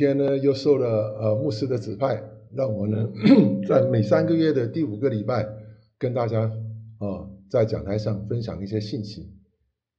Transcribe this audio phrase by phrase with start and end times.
[0.00, 3.06] 今天呢，又受了呃牧师的指派，让我呢
[3.68, 5.46] 在每三个月的第五个礼拜，
[5.98, 6.40] 跟大家
[6.96, 9.30] 啊在讲台上分享一些信息。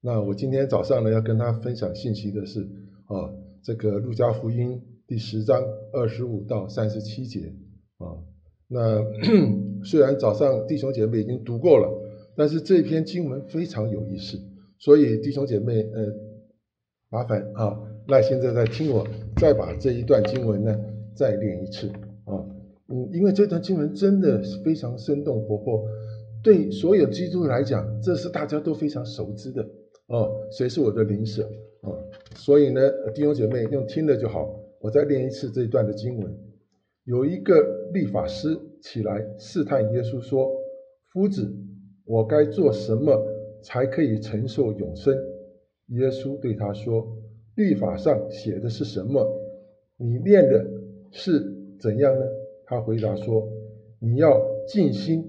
[0.02, 2.62] 那我今天早上呢，要跟他分享信息的是
[3.06, 3.30] 啊，
[3.62, 5.64] 这个路加福音第十章
[5.94, 7.54] 二十五到三十七节
[8.00, 8.18] 啊。
[8.68, 9.04] 那
[9.86, 11.88] 虽然早上弟兄姐妹已经读过了，
[12.36, 14.40] 但是这篇经文非常有意思，
[14.80, 16.12] 所以弟兄姐妹呃，
[17.12, 17.80] 麻烦啊。
[18.08, 19.06] 耐心的在听我
[19.38, 20.78] 再把这一段经文呢
[21.16, 21.88] 再念一次
[22.26, 22.34] 啊，
[22.88, 25.86] 嗯，因为这段经文真的是非常生动活泼，
[26.44, 29.66] 对所有基督来讲，这是大家都非常熟知的
[30.08, 30.32] 哦。
[30.52, 31.44] 谁是我的邻舍
[31.82, 31.92] 啊？
[32.36, 32.82] 所以呢，
[33.14, 34.50] 弟兄姐妹用听了就好。
[34.80, 36.36] 我再念一次这一段的经文。
[37.04, 40.52] 有一个律法师起来试探耶稣说
[41.14, 41.54] ：“夫子，
[42.06, 43.16] 我该做什么
[43.62, 45.16] 才可以承受永生？”
[45.90, 47.08] 耶稣对他说。
[47.56, 49.26] 律法上写的是什么？
[49.98, 50.66] 你念的
[51.12, 51.40] 是
[51.80, 52.26] 怎样呢？
[52.66, 53.48] 他回答说
[54.00, 55.24] ：“你要尽心、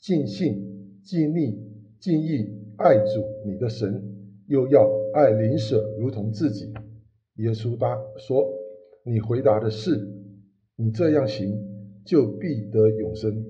[0.00, 1.58] 尽性、尽力、
[2.00, 4.02] 尽意爱主你的神，
[4.48, 6.72] 又要爱邻舍如同自己。”
[7.36, 8.48] 耶稣答说
[9.04, 10.08] ：“你回答的是，
[10.76, 11.54] 你这样行
[12.04, 13.44] 就必得永生。”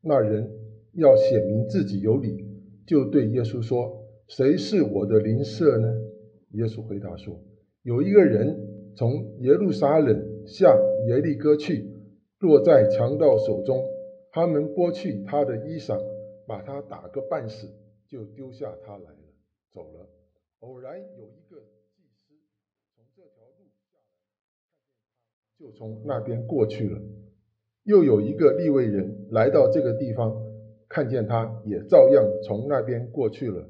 [0.00, 0.48] 那人
[0.92, 2.46] 要显明自己有理，
[2.86, 5.88] 就对耶稣说：“谁是我的邻舍呢？”
[6.54, 7.36] 耶稣回答说。
[7.84, 10.74] 有一个人从耶路撒冷向
[11.06, 11.86] 耶利哥去，
[12.38, 13.84] 落在强盗手中，
[14.32, 16.02] 他们剥去他的衣裳，
[16.46, 17.68] 把他打个半死，
[18.08, 19.16] 就丢下他来了，
[19.70, 20.08] 走了。
[20.60, 21.60] 偶然有一个
[21.94, 22.34] 祭司
[22.96, 26.98] 从这条路下来，就从那边过去了。
[27.82, 30.34] 又有一个利未人来到这个地方，
[30.88, 33.68] 看见他，也照样从那边过去了。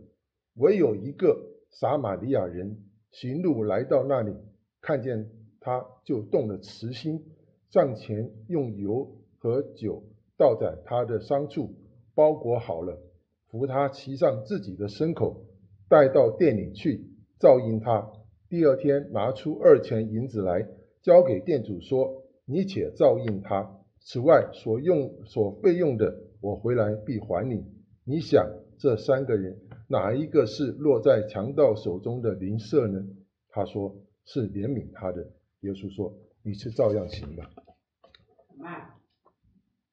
[0.55, 1.37] 唯有一个
[1.69, 2.84] 撒玛利亚人。
[3.15, 4.35] 行路来到那里，
[4.81, 7.23] 看见他就动了慈心，
[7.71, 10.03] 上前用油和酒
[10.37, 11.77] 倒在他的伤处，
[12.17, 12.99] 包裹好了，
[13.47, 15.45] 扶他骑上自己的牲口，
[15.89, 17.07] 带到店里去
[17.39, 18.11] 照应他。
[18.49, 20.67] 第二天拿出二钱银子来，
[21.01, 27.65] 交给店主说：“你且照应他，此外所用所费用的，我回来必还你。”
[28.05, 28.45] 你想
[28.77, 29.57] 这三个人？
[29.95, 33.01] 哪一个是落在强盗手中的邻舍呢？
[33.49, 35.23] 他说是怜悯他的。
[35.61, 36.13] 耶稣说
[36.43, 37.49] ：“你是照样行吧。”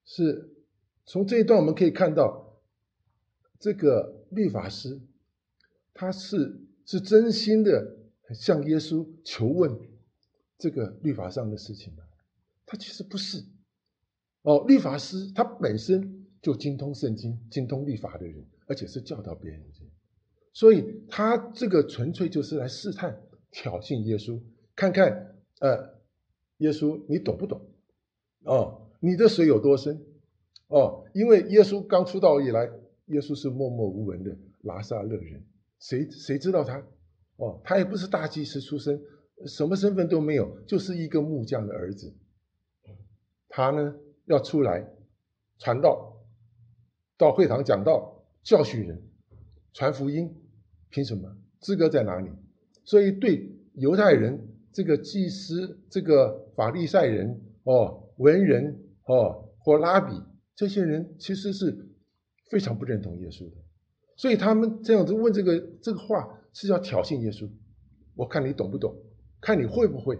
[0.03, 0.49] 是
[1.05, 2.57] 从这一段我们可以看到，
[3.59, 4.99] 这个律法师
[5.93, 7.95] 他是是真心的
[8.33, 9.79] 向耶稣求问
[10.57, 12.03] 这个律法上的事情吗？
[12.65, 13.45] 他其实不是。
[14.41, 19.61] 哦，律法师他本身就精通圣经、精通律法的人，而且是教导别人。
[20.53, 24.41] 所以他这个纯粹就是来试探、挑衅耶稣，
[24.75, 25.95] 看看呃，
[26.57, 27.61] 耶稣你懂不懂？
[28.43, 30.03] 哦，你的水有多深？
[30.67, 32.69] 哦，因为耶稣刚出道以来，
[33.07, 35.45] 耶稣是默默无闻的拿撒勒人，
[35.79, 36.85] 谁谁知道他？
[37.37, 39.01] 哦，他也不是大祭司出身，
[39.45, 42.13] 什么身份都没有，就是一个木匠的儿子。
[43.47, 43.95] 他呢
[44.25, 44.85] 要出来
[45.59, 46.21] 传道，
[47.17, 49.01] 到会堂讲道，教训人，
[49.73, 50.40] 传福音。
[50.91, 52.29] 凭什么资格在哪里？
[52.83, 54.39] 所以对犹太人
[54.71, 60.19] 这个祭司、这个法利赛人、哦文人、哦或拉比
[60.55, 61.87] 这些人，其实是
[62.49, 63.57] 非常不认同耶稣的。
[64.15, 67.47] 所以他们这样子问这个这个话，是要挑衅耶稣。
[68.15, 68.95] 我看你懂不懂？
[69.39, 70.17] 看你会不会？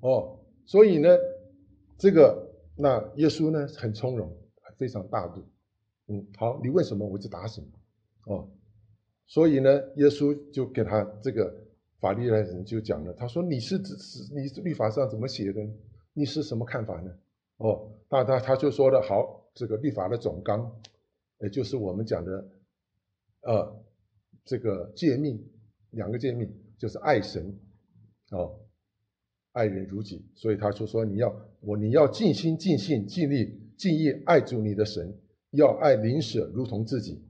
[0.00, 1.08] 哦，所以呢，
[1.96, 4.36] 这个那耶稣呢很从容，
[4.76, 5.44] 非常大度。
[6.08, 7.66] 嗯，好，你问什么我就答什么。
[8.26, 8.50] 哦。
[9.26, 11.52] 所以呢，耶稣就给他这个
[11.98, 15.66] 法利赛人就讲了，他说：“你是指是你律法上怎么写的？
[16.12, 17.12] 你是什么看法呢？”
[17.58, 20.70] 哦，那他他就说的好，这个律法的总纲，
[21.40, 22.48] 也就是我们讲的，
[23.40, 23.82] 呃，
[24.44, 25.42] 这个诫命，
[25.90, 26.48] 两个诫命
[26.78, 27.58] 就是爱神，
[28.30, 28.60] 哦，
[29.52, 30.24] 爱人如己。
[30.34, 35.18] 所以他就说你要我你要尽心尽性尽力尽意爱主你的神，
[35.50, 37.24] 要爱邻舍如同自己。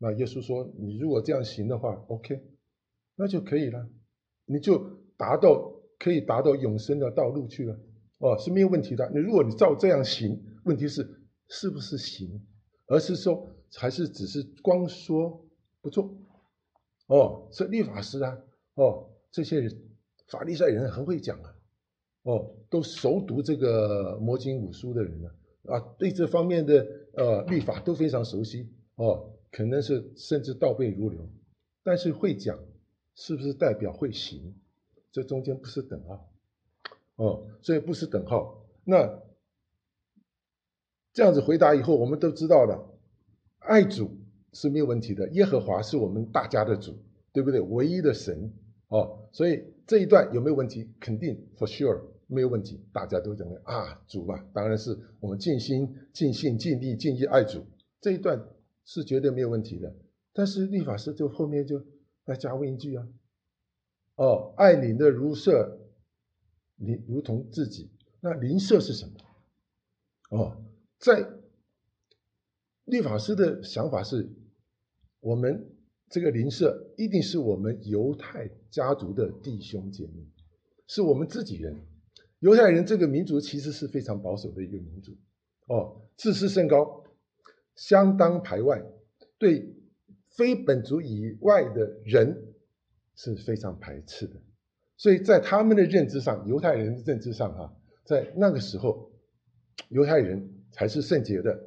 [0.00, 2.40] 那耶稣说：“你如果这样行的话，OK，
[3.16, 3.88] 那就可以了，
[4.44, 4.78] 你就
[5.16, 7.76] 达到可以达到永生的道路去了，
[8.18, 9.10] 哦，是没有问题的。
[9.10, 11.04] 你如果你照这样行，问题是
[11.48, 12.40] 是不是行，
[12.86, 15.44] 而是说还是只是光说
[15.82, 16.16] 不做，
[17.08, 18.38] 哦，是律法师啊，
[18.74, 19.82] 哦，这些人
[20.28, 21.54] 法利赛人很会讲啊，
[22.22, 25.28] 哦，都熟读这个魔经五书的人呢，
[25.64, 31.28] 啊，对这方面的呃律法都非常熟悉，哦。”可能是甚至倒背如流，
[31.82, 32.58] 但是会讲，
[33.14, 34.54] 是不是代表会行？
[35.10, 36.32] 这中间不是等号。
[37.16, 38.64] 哦，所以不是等号。
[38.84, 39.22] 那
[41.12, 42.98] 这样子回答以后，我们都知道了，
[43.58, 44.08] 爱主
[44.52, 46.96] 是没有问题的，耶和华是我们大家的主，
[47.32, 47.60] 对不对？
[47.60, 48.52] 唯一的神
[48.88, 50.88] 哦，所以这一段有没有问题？
[51.00, 57.66] 肯定，for sure 没有问题，大家都认为啊，主嘛，当然是我们尽心、尽心、尽力、尽意爱主，
[58.00, 58.40] 这一段
[58.88, 59.94] 是绝对没有问题的。
[60.32, 61.84] 但是律法师就后面就
[62.24, 63.06] 来加问一句啊，
[64.14, 65.78] 哦，爱你的如舍，
[66.76, 67.90] 你如同自己，
[68.20, 70.38] 那邻舍是什么？
[70.38, 70.64] 哦。
[70.98, 71.28] 在
[72.86, 74.28] 律法师的想法是，
[75.20, 75.76] 我们
[76.08, 80.26] 这个邻舍一定是我们犹太家族的弟兄姐妹，
[80.86, 81.76] 是我们自己人。
[82.40, 85.16] 犹太人这个民族其实是非常保守的一个民族，
[85.66, 87.04] 哦，自视甚高，
[87.78, 88.82] 相当排外，
[89.38, 89.74] 对
[90.36, 92.36] 非本族以外的人
[93.14, 94.34] 是非常排斥的。
[94.98, 99.10] 所以在他们的认知上，犹太人的认知上，哈，在那个时候，
[99.88, 100.56] 犹太人。
[100.70, 101.58] 才是圣洁的，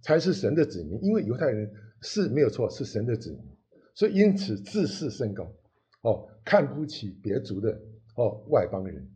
[0.00, 0.98] 才是神的子民。
[1.04, 1.70] 因为犹太人
[2.00, 3.40] 是没有错，是神的子民，
[3.94, 5.52] 所以因此自视甚高，
[6.00, 7.78] 哦，看不起别族的
[8.16, 9.06] 哦外邦人，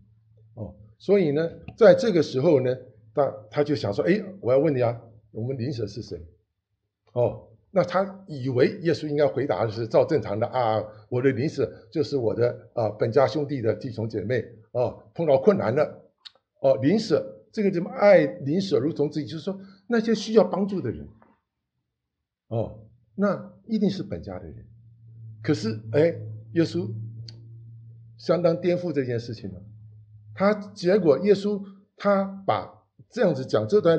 [0.54, 2.76] 哦，所以呢，在这个时候呢，
[3.14, 5.00] 他他就想说，哎，我要问你啊，
[5.32, 6.22] 我们邻舍是谁？
[7.12, 16.02] 哦，那他以为耶稣应该回答的是照正常的啊，我的邻舍就是我的啊本家兄弟的弟兄姐妹哦，碰到困难了，
[16.60, 17.36] 哦，邻舍。
[17.52, 19.26] 这个怎么爱邻舍如同自己？
[19.26, 19.58] 就是说，
[19.88, 21.04] 那些需要帮助的人，
[22.46, 22.86] 哦，
[23.16, 24.64] 那一定是本家的人。
[25.42, 26.14] 可是，哎，
[26.52, 26.88] 耶稣
[28.16, 29.60] 相当颠覆这件事情了。
[30.32, 31.60] 他结果，耶稣
[31.96, 33.98] 他把这样子讲这段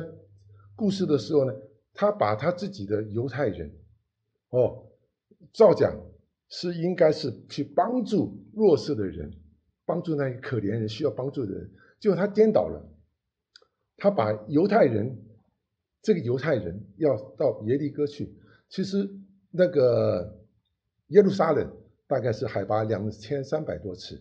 [0.73, 1.53] 故事的时候呢，
[1.93, 3.71] 他把他自己的犹太人，
[4.49, 4.85] 哦，
[5.53, 5.93] 照讲
[6.49, 9.31] 是应该是去帮助弱势的人，
[9.85, 12.87] 帮助那些可怜人需要帮助的人，结果他颠倒了。
[13.97, 15.15] 他把犹太人，
[16.01, 18.33] 这个犹太人要到耶利哥去，
[18.67, 19.07] 其实
[19.51, 20.39] 那个
[21.09, 21.71] 耶路撒冷
[22.07, 24.19] 大概是海拔两千三百多尺，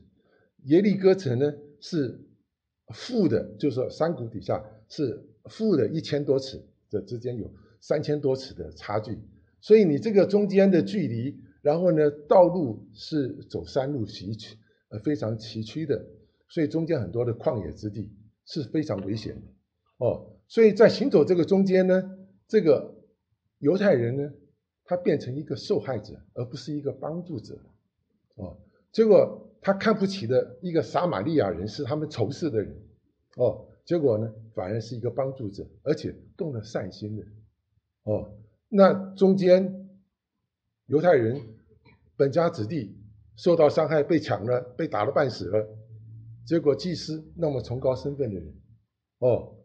[0.65, 1.51] 耶利哥城呢
[1.81, 2.21] 是
[2.89, 7.51] 负的，就是说山谷底下是负的一千多尺，这之间有
[7.81, 9.17] 三千多尺的差距，
[9.61, 14.55] 所以你这个中间的距离，然后呢道路是走山路崎岖，
[14.89, 16.05] 呃非常崎岖的，
[16.49, 18.13] 所以中间很多的旷野之地
[18.45, 19.43] 是非常危险的。
[19.99, 22.03] 哦，所以在行走这个中间呢，
[22.49, 22.93] 这个
[23.59, 24.33] 犹太人呢，
[24.85, 27.57] 他变成一个受害者，而不是一个帮助者。
[28.35, 28.59] 哦，
[28.91, 32.77] 结果他看不起的一个撒玛利亚人是他们仇视的人。
[33.37, 37.25] 哦，结果呢，反而是一个帮助者，而且动了善心的。
[38.05, 38.33] 哦，
[38.69, 39.91] 那中间
[40.87, 41.41] 犹太人
[42.17, 42.97] 本家子弟
[43.35, 45.69] 受到伤害，被抢了，被打了半死了。
[46.47, 48.55] 结果祭司那么崇高身份的人，
[49.19, 49.57] 哦。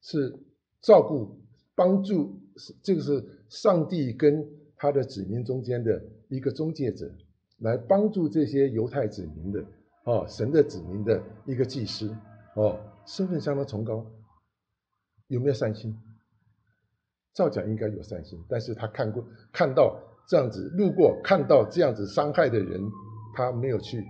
[0.00, 0.34] 是
[0.80, 1.38] 照顾、
[1.74, 2.40] 帮助，
[2.82, 4.42] 这个是上帝跟
[4.74, 7.14] 他的子民中间的一个中介者，
[7.58, 9.62] 来帮助这些犹太子民的，
[10.04, 12.08] 哦，神的子民的一个祭司，
[12.54, 14.06] 哦，身份相当崇高，
[15.28, 15.96] 有没有善心？
[17.32, 22.80] 照讲应该有善心，但是他看过看到这样子路过，看到这样子伤害的人，
[23.34, 24.00] 他没有去，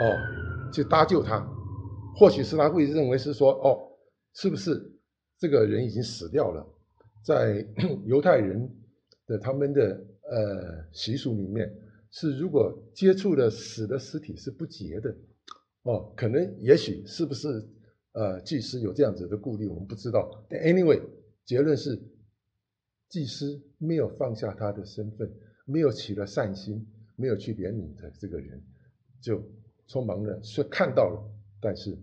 [0.00, 1.46] 哦，去搭救他，
[2.16, 3.88] 或许是他会认为是说，哦。
[4.34, 4.90] 是不是
[5.36, 6.66] 这个人已经死掉了？
[7.22, 7.62] 在
[8.06, 8.66] 犹太人
[9.26, 11.70] 的他们的呃习俗里面，
[12.10, 15.14] 是如果接触了死的尸体是不洁的
[15.82, 16.12] 哦。
[16.16, 17.68] 可能也许是不是
[18.12, 20.44] 呃祭司有这样子的顾虑，我们不知道。
[20.48, 21.00] 但 anyway，
[21.44, 22.00] 结论是
[23.08, 25.32] 祭司没有放下他的身份，
[25.64, 26.86] 没有起了善心，
[27.16, 28.62] 没有去怜悯的这个人，
[29.20, 29.42] 就
[29.86, 31.96] 匆忙的是看到了，但是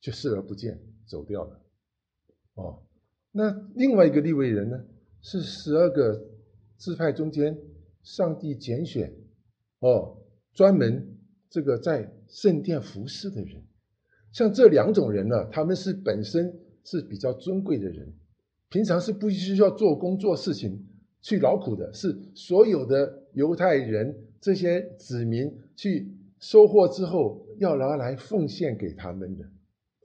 [0.00, 0.80] 却视而不见。
[1.04, 1.60] 走掉了，
[2.54, 2.82] 哦，
[3.32, 4.82] 那另外一个立位人呢？
[5.20, 6.24] 是十二个
[6.78, 7.58] 支派中间，
[8.02, 9.12] 上帝拣选，
[9.80, 10.16] 哦，
[10.54, 11.11] 专门
[11.52, 13.62] 这个在圣殿服侍的人。
[14.32, 18.10] 像这两种人呢，他们是本身是比较尊贵的人，
[18.70, 20.88] 平常是不需要做工做事情
[21.20, 29.44] 去劳苦的，是所有的犹太人这些子民去收获之后要拿来奉献给他们的。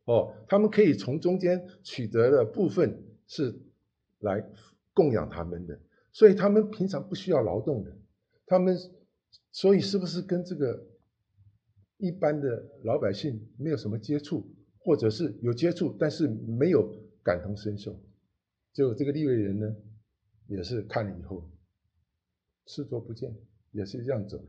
[0.03, 3.57] 哦，他们可以从中间取得的部分是
[4.19, 4.43] 来
[4.93, 5.79] 供养他们的，
[6.11, 7.95] 所以他们平常不需要劳动的。
[8.45, 8.77] 他们
[9.53, 10.85] 所以是不是跟这个
[11.97, 14.47] 一般的老百姓没有什么接触，
[14.79, 16.87] 或者是有接触，但是没有
[17.23, 17.99] 感同身受？
[18.73, 19.75] 就这个利未人呢，
[20.47, 21.51] 也是看了以后
[22.65, 23.35] 视作不见，
[23.71, 24.47] 也是这样走的。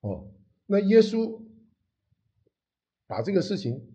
[0.00, 0.32] 哦，
[0.66, 1.44] 那耶稣。
[3.08, 3.94] 把这个事情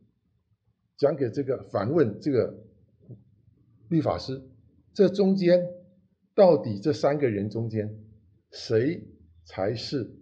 [0.95, 2.63] 讲给这个反问这个
[3.89, 4.41] 律法师，
[4.93, 5.61] 这中间
[6.33, 7.93] 到底这三个人中间
[8.51, 9.05] 谁
[9.43, 10.15] 才是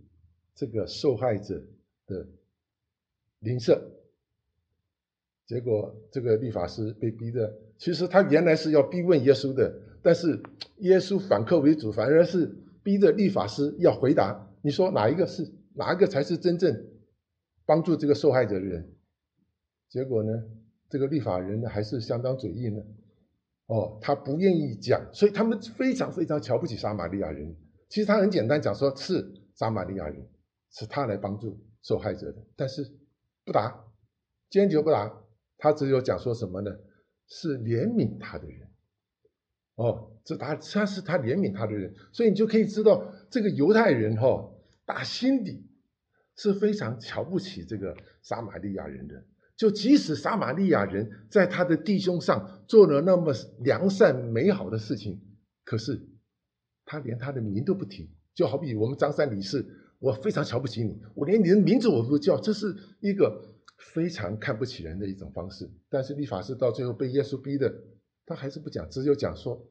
[0.56, 1.64] 这个受害者
[2.10, 2.28] 的
[3.40, 3.82] 邻舍？
[5.46, 9.74] 结果这个律法师被逼的，其实他原来是要逼问耶稣的，
[10.04, 10.42] 但是
[10.80, 14.48] 耶稣反客为主，反而是逼着律法师要回答。
[14.62, 16.86] 你说哪一个是哪一个才是真正
[17.66, 18.94] 帮助这个受害者的人？
[19.90, 20.32] 结果呢，
[20.90, 22.86] 这个律法人呢还是相当嘴硬的，
[23.66, 27.56] 哦，他不愿意讲，所以他们非常非常瞧不起撒玛利亚人。
[27.88, 30.28] 其实他很简单讲说，是撒玛利亚人，
[30.70, 32.92] 是他来帮助受害者的，但是
[33.46, 33.86] 不答，
[34.50, 35.22] 坚决不答。
[35.58, 36.72] 他只有讲说什么呢？
[37.28, 38.70] 是怜悯他的人，
[39.76, 44.52] 哦，这他他是他怜悯他的人，所以你就可以知道这个犹太人哈，
[44.86, 45.70] 打心底
[46.36, 49.26] 是非常瞧不起这个撒玛利亚人的。
[49.56, 55.22] 就即使撒玛利亚人在他的弟兄上做了那么良善美好的事情，
[55.66, 56.08] 可是
[56.86, 58.10] 他连他的名都不提。
[58.34, 63.46] 就好比我们张三李四，我非常瞧不起你，我连你的名字我都叫，这是一个。
[63.94, 67.74] 非常看不起人的一种方式，但是律法师到最后被耶稣逼的，
[68.26, 69.66] 他还是不讲，只有讲说，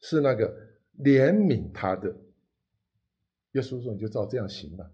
[0.00, 0.52] 是那个
[0.98, 2.16] 怜悯他的。
[3.52, 4.90] 耶稣说：“你就照这样行吧。”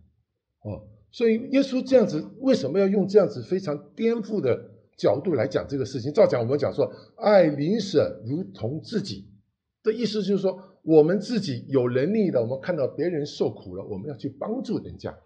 [0.60, 6.12] 哦，所以耶稣这样子为什么要用这样子非常颠覆的角度来讲这个事情？
[6.12, 9.29] 照讲我们讲说，爱邻舍如同自己
[9.82, 15.18] 的意思就是说，我们自己有能力的，我们看到别人受苦了，我们要去帮助人家。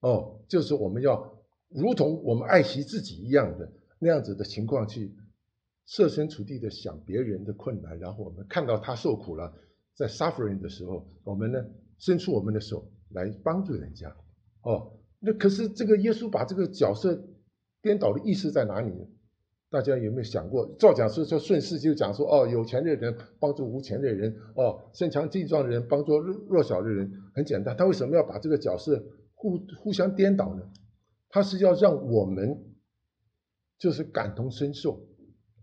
[0.00, 1.32] 哦，就是我们要。
[1.70, 3.68] 如同我们爱惜自己一样的
[3.98, 5.12] 那样子的情况，去
[5.86, 9.52] 设身处地的想别人的困难，然后我们看到他受苦了，
[9.96, 11.64] 在 suffering 的时候，我们呢
[11.98, 14.14] 伸出我们的手来帮助人家。
[14.62, 17.20] 哦，那可是这个耶稣把这个角色
[17.82, 19.04] 颠倒的意思在哪里呢？
[19.74, 20.72] 大家有没有想过？
[20.78, 27.76] 造假是说顺势就讲说，哦，有钱的人帮助无钱的人，哦，身强体壮的人帮助弱弱小的人，很简单。
[27.76, 29.04] 他为什么要把这个角色
[29.34, 30.62] 互互相颠倒呢？
[31.28, 32.56] 他是要让我们
[33.76, 35.04] 就是感同身受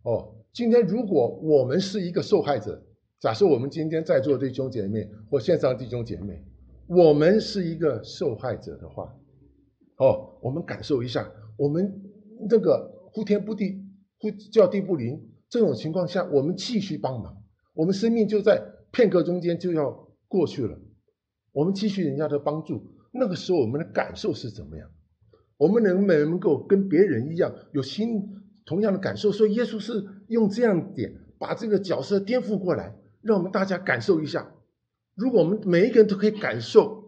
[0.03, 0.35] 哦。
[0.51, 2.83] 今天如果我们是一个受害者，
[3.21, 6.43] 假设我们今天在座的弟兄姐妹或线上弟兄姐妹，
[6.87, 9.15] 我们是一个受害者的话，
[9.99, 11.89] 哦，我们感受一下，我们
[12.49, 13.81] 这个呼天不地、
[14.21, 17.35] 呼叫地不灵这种情况下，我们继续帮忙，
[17.73, 18.61] 我们生命就在
[18.91, 20.77] 片刻中间就要过去了，
[21.51, 24.87] 我们继续人家的帮助，那个时候我们的感受是怎么样？
[25.57, 28.21] 我们能不能够跟别人一样有心
[28.65, 29.31] 同样的感受？
[29.31, 34.53] 所以耶稣是用这样点把这个角色颠覆过来，让我们大家感受一下。
[35.15, 37.03] 如果我们每一个人都可以感受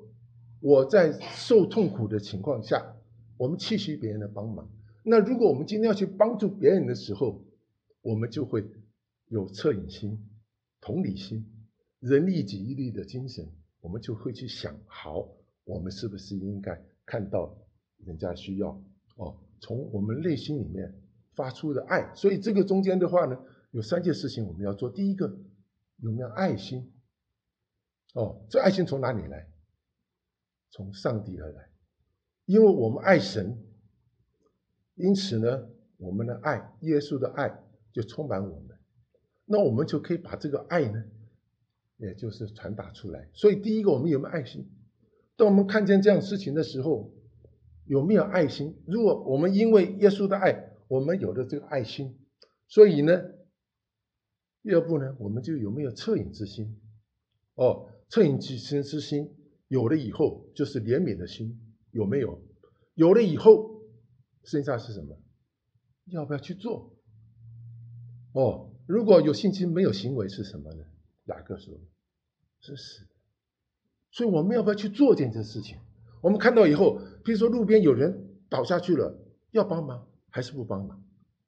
[0.59, 2.95] 我在受痛苦的情况下，
[3.37, 4.69] 我们继续别人的帮忙。
[5.03, 7.43] 那如果我们今天要去帮助别人的时候，
[8.01, 8.65] 我们就会
[9.27, 10.29] 有恻隐心、
[10.81, 11.45] 同理心、
[11.99, 13.47] 人力己一力的精神，
[13.81, 15.29] 我们就会去想：好，
[15.65, 17.57] 我们是不是应该看到？
[18.05, 18.67] 人家需要
[19.15, 20.93] 哦，从我们内心里面
[21.35, 23.39] 发出的爱，所以这个中间的话呢，
[23.71, 24.89] 有三件事情我们要做。
[24.89, 25.39] 第一个，
[25.99, 26.91] 有没有爱心？
[28.13, 29.47] 哦，这爱心从哪里来？
[30.69, 31.69] 从上帝而来，
[32.43, 33.57] 因为我们爱神，
[34.95, 38.77] 因此呢，我们的爱，耶稣的爱就充满我们，
[39.45, 41.03] 那我们就可以把这个爱呢，
[41.97, 43.29] 也就是传达出来。
[43.33, 44.69] 所以第一个，我们有没有爱心？
[45.35, 47.13] 当我们看见这样事情的时候。
[47.85, 48.81] 有没有爱心？
[48.87, 52.17] 如果我们因为耶稣的爱，我们有了这个爱心，
[52.65, 53.21] 所以呢，
[54.61, 56.79] 要不呢，我们就有没有恻隐之心？
[57.55, 59.35] 哦，恻隐之心之心
[59.67, 61.59] 有了以后，就是怜悯的心，
[61.91, 62.41] 有没有？
[62.95, 63.72] 有了以后，
[64.43, 65.17] 剩下是什么？
[66.05, 66.93] 要不要去做？
[68.33, 70.83] 哦，如果有信心没有行为是什么呢？
[71.25, 71.73] 雅各说，
[72.59, 73.07] 是死。
[74.11, 75.77] 所以我们要不要去做这件事情？
[76.21, 79.17] 我们看到以后，譬如说路边有人倒下去了，
[79.51, 81.03] 要帮忙还是不帮忙？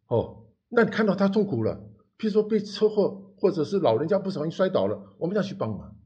[0.07, 5.97] 哦，那你看到他痛苦了，譬如说被车祸，或者是老人家不小心摔倒了，我们要去帮忙。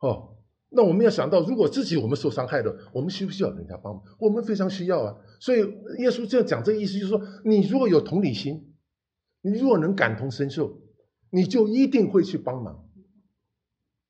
[0.00, 0.29] 哦，
[0.72, 4.02] 那我们要想到，如果自己我们受伤害了，我们需不需要人家帮忙？
[4.18, 5.16] 我们非常需要啊。
[5.40, 5.58] 所以
[5.98, 8.72] 耶稣这样讲，这个意思就是说，你如果有同理心，
[9.42, 10.80] 你如果能感同身受，
[11.30, 12.88] 你就一定会去帮忙。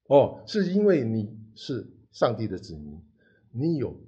[0.08, 3.00] 哦，是因为你是上帝的子民。
[3.52, 4.00] 你有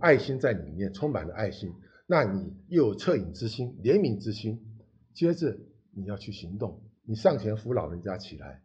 [0.00, 1.72] 爱心在里面，充满了爱心，
[2.06, 4.60] 那你又有恻隐之心、怜悯之心。
[5.14, 5.56] 接着
[5.92, 8.62] 你要去行动，你上前扶老人家起来，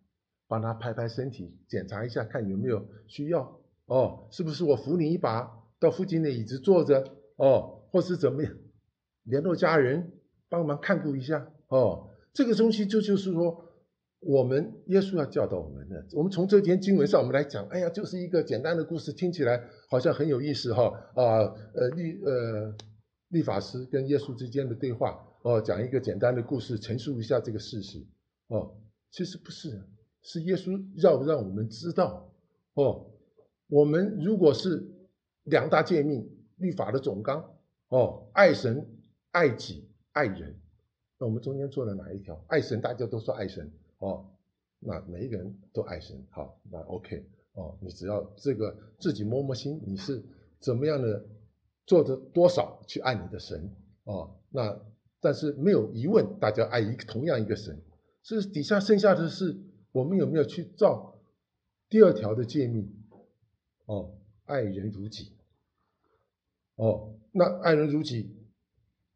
[0.47, 3.59] 帮他拍拍身体，检查一下看有没有需要。
[3.85, 7.03] 哦，是不是我扶你一把到附近的椅子坐着？
[7.37, 8.53] 哦，或是怎么样？
[9.23, 10.13] 联络家人，
[10.49, 12.09] 帮忙看顾一下哦。
[12.33, 13.65] 这个东西就就是说，
[14.19, 16.05] 我们耶稣要教导我们的。
[16.13, 22.75] 我们从这篇经文上，我们来讲，哎呀，就是一个简单的故事，听起来好像很有意思哈啊呃律呃
[23.29, 28.05] 律法师跟耶稣之间的对话哦，讲一个简单的故事，陈述一下这个事实
[28.47, 28.75] 哦。
[29.11, 29.81] 其实不是，
[30.25, 32.33] 是耶稣要让我们知道
[32.73, 33.11] 哦，
[33.67, 34.83] 我们如果是
[35.43, 36.27] 两大诫命
[36.57, 37.55] 律法的总纲
[37.89, 38.89] 哦，爱神、
[39.31, 40.59] 爱己、爱人。
[41.19, 42.43] 那我们中间做了哪一条？
[42.47, 44.25] 爱神，大家都说爱神哦，
[44.79, 50.21] 那每一个人都爱神，好，那 OK 哦，你只要这个自己摸摸心，你是
[50.59, 51.23] 怎么样的
[51.85, 53.71] 做的多少去爱你的神
[54.05, 54.77] 哦，那
[55.21, 57.79] 但是没有疑问，大家爱一个同样一个神，
[58.23, 59.55] 是底下剩下的是
[59.95, 61.21] 我们有没有去照
[61.87, 62.85] 第二条的诫命
[63.85, 65.31] 哦，爱人如己
[66.75, 68.35] 哦，那爱人如己，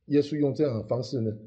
[0.05, 1.37] 耶稣用这样的方式呢？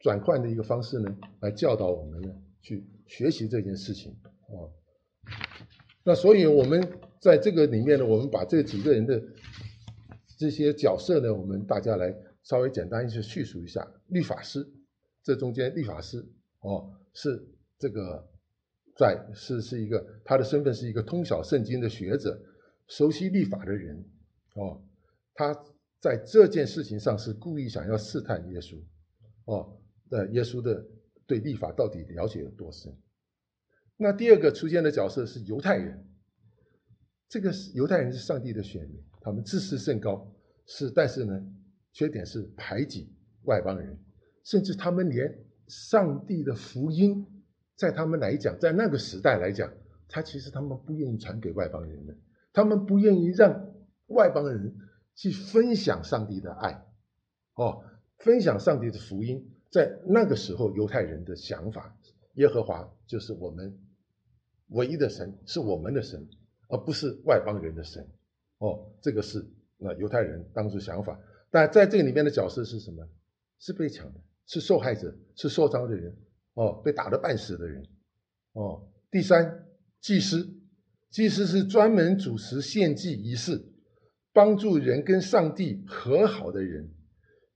[0.00, 4.16] 转换的一个方式呢，来教导我们呢，去学习这件事情
[4.48, 4.66] 啊。
[6.02, 9.22] 那所以我们在这个里面呢，我们把这几个人的
[10.38, 13.88] 这些角色呢，我们大家来稍微简单一些叙述一下。
[14.08, 14.66] 律法师，
[15.22, 16.26] 这中间律法师
[16.62, 17.46] 哦，是
[17.78, 18.28] 这个
[19.00, 22.38] 在是是一个他的身份是一个通晓圣经的学者，
[22.86, 24.04] 熟悉律法的人
[24.52, 24.82] 哦。
[25.32, 25.58] 他
[26.00, 28.78] 在这件事情上是故意想要试探耶稣
[29.46, 29.80] 哦。
[30.10, 30.84] 呃耶稣的
[31.26, 32.94] 对立法到底了解有多深？
[33.96, 36.06] 那第二个出现的角色是犹太人，
[37.26, 40.30] 这个是犹太人是上帝的选民，他们自视甚高，
[40.66, 41.42] 是但是呢，
[41.94, 43.14] 缺点是排挤
[43.44, 43.98] 外邦人，
[44.44, 47.24] 甚至他们连上帝的福音，
[47.80, 49.72] 在他们来讲，在那个时代来讲，
[50.06, 52.14] 他其实他们不愿意传给外邦人的，
[52.52, 53.72] 他们不愿意让
[54.08, 54.76] 外邦人
[55.14, 56.84] 去分享上帝的爱，
[57.54, 57.82] 哦，
[58.18, 59.50] 分享上帝的福音。
[59.70, 61.96] 在那个时候，犹太人的想法，
[62.34, 63.80] 耶和华就是我们
[64.68, 66.28] 唯一的神，是我们的神，
[66.68, 68.06] 而不是外邦人的神。
[68.58, 69.42] 哦，这个是
[69.78, 71.18] 那犹太人当初想法。
[71.50, 73.08] 但在这个里面的角色是什么？
[73.58, 76.14] 是被抢的，是受害者，是受伤的人。
[76.60, 77.82] 哦，被打得半死的人。
[78.52, 79.66] 哦，第三，
[80.02, 80.46] 祭司，
[81.10, 83.58] 祭司是专门主持献祭仪式，
[84.34, 86.86] 帮助人跟上帝和好的人。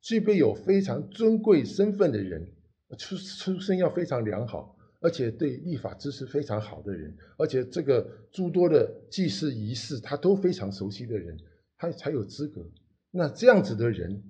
[0.01, 2.51] 具备有非常尊贵身份的人，
[2.99, 11.39] 出出身要非常良好，而且对立法知识非常好的人，而且这个诸多的祭祀仪式他都非常熟悉的人，
[11.77, 12.67] 他才有资格。
[13.11, 14.23] 那这样子的人，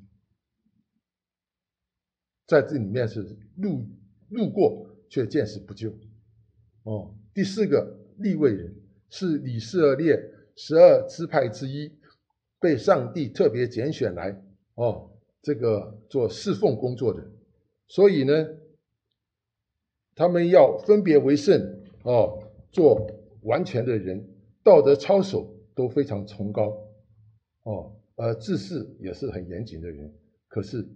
[2.49, 3.23] 在这里面是
[3.57, 3.89] 路
[4.35, 5.91] 路过却见死不救。
[6.83, 8.75] 哦，第四个立位人
[9.09, 10.21] 是以色列
[10.57, 11.91] 十二支派之一，
[12.61, 14.43] 被上帝特别拣选来
[14.75, 15.11] 哦。
[15.41, 17.23] 这个做侍奉工作的，
[17.87, 18.49] 所以呢，
[20.15, 22.43] 他们要分别为圣哦，
[22.73, 23.07] 做
[23.43, 24.27] 完全的人，
[24.63, 26.75] 道德操守都非常崇高
[27.65, 30.11] 哦，呃，治世也是很严谨的人。
[30.49, 30.89] 可是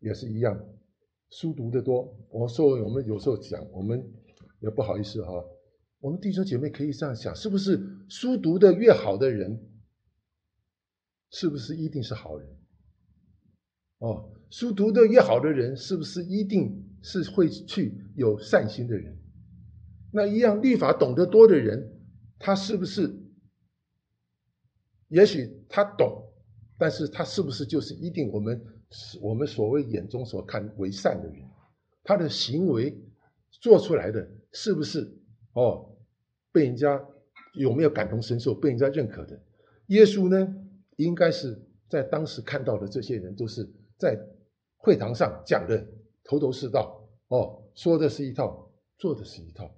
[0.00, 0.58] 也是一样，
[1.30, 2.16] 书读的多。
[2.28, 4.04] 我说我们有时候讲，我们
[4.60, 5.44] 也不好意思哈，
[6.00, 9.60] 我们弟兄姐妹可以这样想：是不是书读的越好的人，
[11.30, 12.48] 是不是一定是好人？
[13.98, 19.16] 哦，书读的越好的人，是不是一定是会去有善心的人？
[20.12, 22.00] 那一样，律法懂得多的人，
[22.38, 23.16] 他是不是？
[25.08, 26.24] 也许他懂，
[26.78, 28.64] 但是他是不是就是一定我们
[29.20, 31.48] 我们所谓眼中所看为善的人？
[32.02, 32.98] 他的行为
[33.50, 35.16] 做出来的，是不是
[35.52, 35.96] 哦？
[36.52, 37.04] 被人家
[37.54, 38.54] 有没有感同身受？
[38.54, 39.40] 被人家认可的？
[39.86, 40.56] 耶稣呢？
[40.96, 43.68] 应该是在当时看到的这些人都是。
[43.98, 44.18] 在
[44.78, 45.86] 会堂上讲的
[46.24, 49.70] 头头是道哦，说的是一套，做的是一套，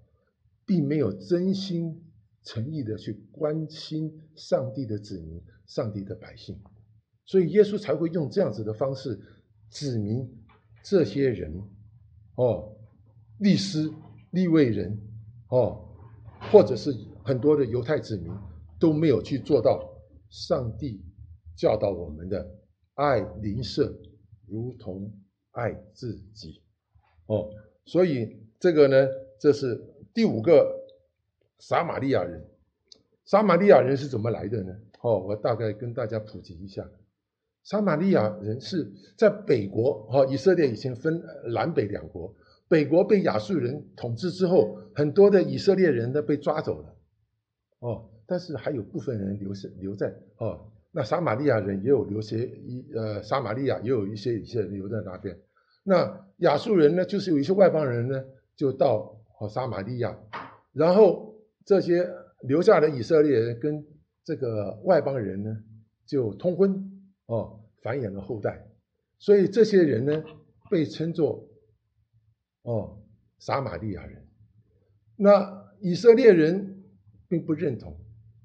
[0.65, 2.09] 并没有真心
[2.45, 6.57] 诚意的去关心上帝的子民、上帝的百姓，
[7.25, 9.19] 所以耶稣才会用这样子的方式
[9.71, 10.29] 指明
[10.83, 11.53] 这些人
[12.37, 12.77] 哦，
[13.39, 13.91] 律师、
[14.31, 14.97] 立位人
[15.49, 15.89] 哦，
[16.51, 16.93] 或者是
[17.25, 18.33] 很多的犹太子民
[18.79, 19.89] 都没有去做到
[20.31, 21.01] 上帝
[21.57, 22.51] 教导我们的
[22.95, 23.93] 爱邻舍。
[24.49, 25.11] 如同
[25.53, 26.61] 爱自己，
[27.25, 27.49] 哦，
[27.87, 29.09] 所以这个呢，
[29.41, 29.83] 这是
[30.13, 30.71] 第五个
[31.59, 32.45] 撒玛利亚人。
[33.25, 34.77] 撒玛利亚人是怎么来的呢？
[35.01, 36.87] 哦，我大概跟大家普及一下。
[37.65, 41.23] 撒玛利亚人是在北国，哦，以色列以前分
[41.53, 42.35] 南北两国，
[42.69, 46.95] 北国被亚述人统治之后，很多的以色列人呢被抓走了，
[47.79, 55.39] 哦，但是还有部分人留下留在哦那撒玛利亚人也有留些一呃，撒玛利亚也有一些以色列人留在那边。
[55.85, 58.25] 那亚述人呢，就是有一些外邦人呢，
[58.57, 60.19] 就到哦撒玛利亚，
[60.73, 62.11] 然后这些
[62.43, 63.85] 留下的以色列人跟
[64.25, 65.57] 这个外邦人呢，
[66.05, 66.92] 就通婚。
[67.27, 68.67] 哦，繁衍了后代，
[69.19, 70.25] 所以这些人呢，
[70.71, 71.49] 被称作
[72.63, 73.03] 哦
[73.39, 74.27] 撒玛利亚人。
[75.17, 76.85] 那以色列人
[77.29, 77.97] 并不认同，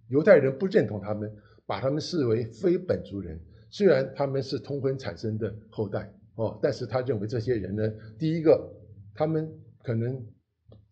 [0.10, 1.36] 犹太人不认同他们，
[1.66, 6.14] 把他们视为非本族人，虽然他们是通婚产生的后代。
[6.36, 8.72] 哦，但是他认为这些人呢，第一个，
[9.16, 10.24] 他们可能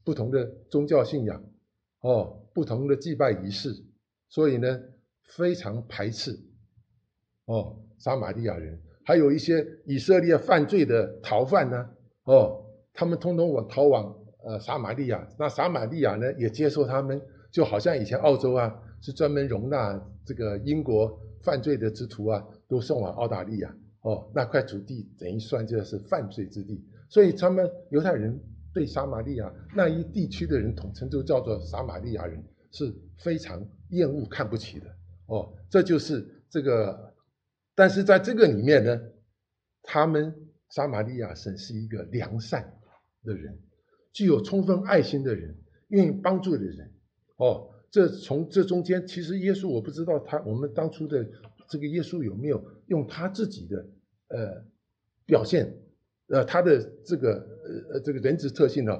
[0.03, 1.39] 不同的宗教信仰，
[1.99, 3.69] 哦，不同的祭拜仪式，
[4.27, 4.81] 所以呢，
[5.21, 6.35] 非常排斥，
[7.45, 11.89] 哦，撒玛利亚人，还有一些以色列犯罪的逃犯呢，
[12.23, 23.75] 哦，他们通通往逃往呃撒玛利亚，那撒玛利亚呢也接受他们，就好像以前澳洲啊是专门容纳这个英国犯罪的之徒啊，都送往澳大利亚。
[24.01, 28.39] 哦，那块土地等于算就是犯罪之地，所以他们犹太人
[28.71, 34.86] 对撒玛利亚那一地区的人统称就叫做撒玛利亚人，是非常厌恶、看不起的。
[35.25, 37.13] 哦，这就是这个，
[37.75, 39.01] 但是在这个里面呢，
[39.83, 40.33] 他们
[40.69, 42.79] 撒玛利亚神是一个良善
[43.23, 43.59] 的人，
[44.13, 45.55] 具有充分爱心的人，
[45.89, 46.91] 愿意帮助的人。
[47.38, 51.27] 哦，这从这中间，其实耶稣我不知道他我们当初的
[51.69, 53.85] 这个耶稣有没有用他自己的。
[54.27, 54.65] 呃，
[55.27, 55.71] 表现，
[56.29, 57.47] 呃，他的这个
[57.91, 58.99] 呃这个人质特性呢，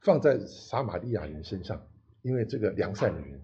[0.00, 1.86] 放在撒玛利亚人身上，
[2.22, 3.38] 因为这个良善的人，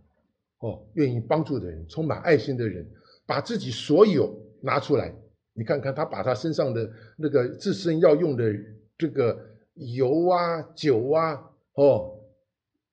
[0.61, 2.91] 哦，愿意帮助的人，充满爱心的人，
[3.27, 5.15] 把自己所有拿出来，
[5.55, 8.53] 你看看他把他身上的那个自身要用的
[8.97, 9.39] 这个
[9.75, 12.19] 油啊、酒啊，哦，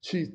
[0.01, 0.33] 去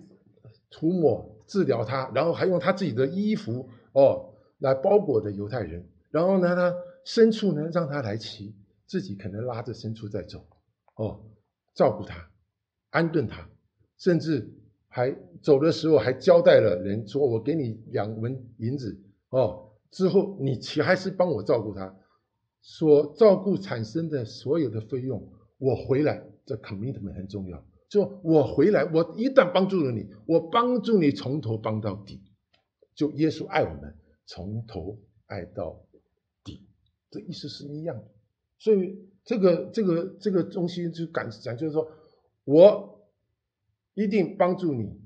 [0.70, 6.74] 涂抹治疗他，然后还用他自己的衣服哦来包裹的犹太人，然后呢他。
[7.02, 8.54] 牲畜呢，让他来骑，
[8.86, 10.46] 自己可能拉着牲畜在走，
[10.96, 11.18] 哦，
[11.74, 12.30] 照顾他，
[12.90, 13.48] 安顿他，
[13.96, 14.46] 甚至
[14.86, 21.96] 还走的时候还交代了人说：“我给你两文银子，哦，之后你其还是帮我照顾他，
[22.62, 27.64] 所照顾产生的所有的费用，我回来，这 commitment 很重要。
[27.88, 32.22] 就我回来，我一旦帮助了你，我帮助你从头帮到底，
[32.94, 35.84] 就耶稣爱我们，从头爱到
[36.44, 36.68] 底。”
[37.10, 38.04] 这意思是一样的，
[38.58, 41.90] 所以这个这个这个东西就感讲就是说，
[42.44, 43.10] 我
[43.94, 45.00] 一定帮助你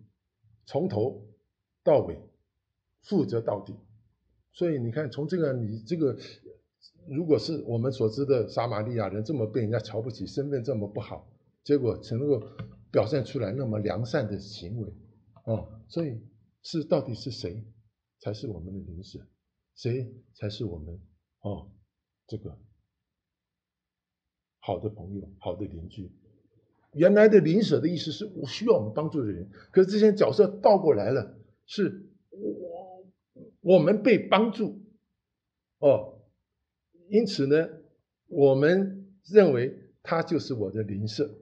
[0.67, 1.27] 从头
[1.83, 2.21] 到尾
[3.01, 3.75] 负责到底。
[4.55, 6.17] 所以你看，从这个你这个，
[7.09, 11.29] 如果是我们所知的撒玛利亚人这么被人家瞧不起，身份这么不好，
[11.65, 12.41] 结果才能够
[12.91, 14.95] 表现出来那么良善的行为，
[15.45, 16.21] 哦，所以
[16.63, 17.65] 是到底是谁
[18.21, 19.19] 才是我们的邻舍？
[19.75, 21.01] 谁才是我们？
[21.41, 21.71] 哦？
[22.27, 22.57] 这个
[24.61, 26.11] 好的朋友，好的邻居，
[26.93, 31.37] 原来的邻舍的意思是我需要我们帮助的人，可是这些角色倒过来了，
[31.67, 32.04] 是
[33.65, 34.81] 我们被帮助，
[35.79, 36.21] 哦，
[37.09, 37.69] 因此呢，
[38.29, 41.35] 我们认为他就是我的邻舍，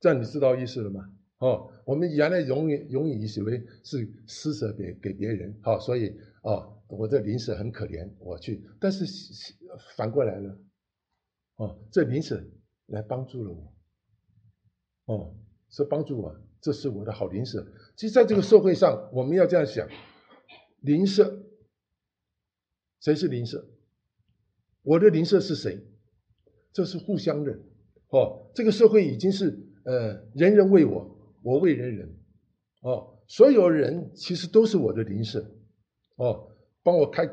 [0.00, 1.10] 这样你知道意思了吗？
[1.38, 6.76] 哦，我们原来永远永远以为是施舍给给别人，好，所以哦。
[6.92, 9.04] 我这邻舍很可怜，我去，但是
[9.96, 10.58] 反过来了，
[11.54, 12.44] 哦，这邻舍
[12.86, 13.72] 来帮助了我，
[15.14, 15.36] 哦，
[15.68, 17.64] 是帮助我，这是我的好邻舍。
[17.96, 19.88] 其实，在这个社会上，我们要这样想，
[20.80, 21.42] 邻舍，
[23.00, 23.66] 谁是邻舍？
[24.82, 25.78] 我的邻舍是谁？
[26.72, 27.58] 这是互相的，
[28.10, 32.16] 哦，这个社会已经是呃，人人为我，我为人人，
[32.82, 35.44] 哦，所有人其实都是我的邻舍，
[36.16, 36.46] 哦。
[36.82, 37.28] 帮我开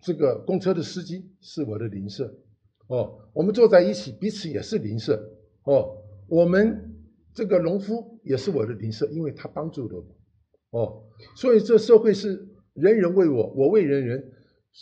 [0.00, 2.36] 这个公车的司机是我的邻舍，
[2.88, 5.14] 哦，我们坐在一起，彼此也是邻舍，
[5.62, 6.96] 哦，我们
[7.32, 10.16] 这个农夫也是我的邻舍，因为他帮助了我，
[10.74, 11.04] 哦，
[11.36, 14.32] 所以这社会是人人为我，我为人人，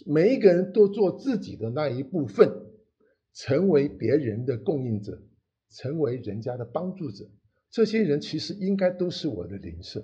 [0.07, 2.51] 每一个人都做自己的那一部分，
[3.35, 5.21] 成为别人的供应者，
[5.69, 7.27] 成为人家的帮助者，
[7.71, 10.03] 这些人其实应该都是我的邻舍，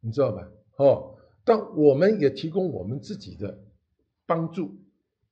[0.00, 0.48] 你知道吧？
[0.76, 1.18] 哦。
[1.44, 3.58] 但我们也提供我们自己的
[4.26, 4.76] 帮助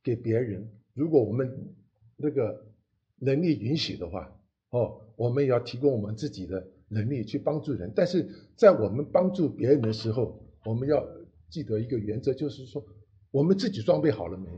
[0.02, 0.68] 给别人。
[0.92, 1.72] 如果我们
[2.16, 2.66] 那个
[3.20, 4.36] 能力允许的话，
[4.70, 7.90] 哦，我们也要提供我们自己的能力去帮助人。
[7.96, 11.02] 但是在我们帮助别人的时候，我们要
[11.48, 12.84] 记得一个原则，就是说
[13.30, 14.48] 我们自己装备好了没？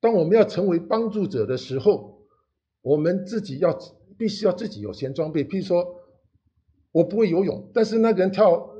[0.00, 2.26] 当我们要成为帮助者的时候，
[2.80, 3.78] 我们自己要
[4.16, 5.44] 必须要自己有先装备。
[5.44, 6.00] 譬如说，
[6.92, 8.52] 我不会游泳，但是那个人跳。
[8.52, 8.78] 呃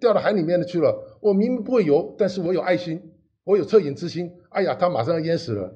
[0.00, 1.18] 掉到海里面的去了。
[1.20, 3.12] 我明明不会游，但是我有爱心，
[3.44, 5.74] 我有恻隐之心，哎呀，他马上要淹死了，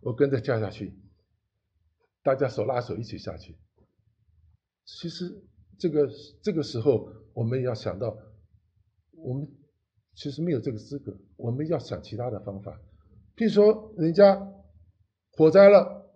[0.00, 0.94] 我跟着跳下去，
[2.22, 3.54] 大家手拉手一起下去。
[4.86, 5.42] 其实
[5.78, 6.08] 这个
[6.42, 8.16] 这个时候，我们要想到，
[9.12, 9.48] 我们
[10.14, 12.80] 其实没有这个资格，我们要想其他的方法。
[13.36, 14.52] 譬如说，人家
[15.32, 16.10] 火灾了，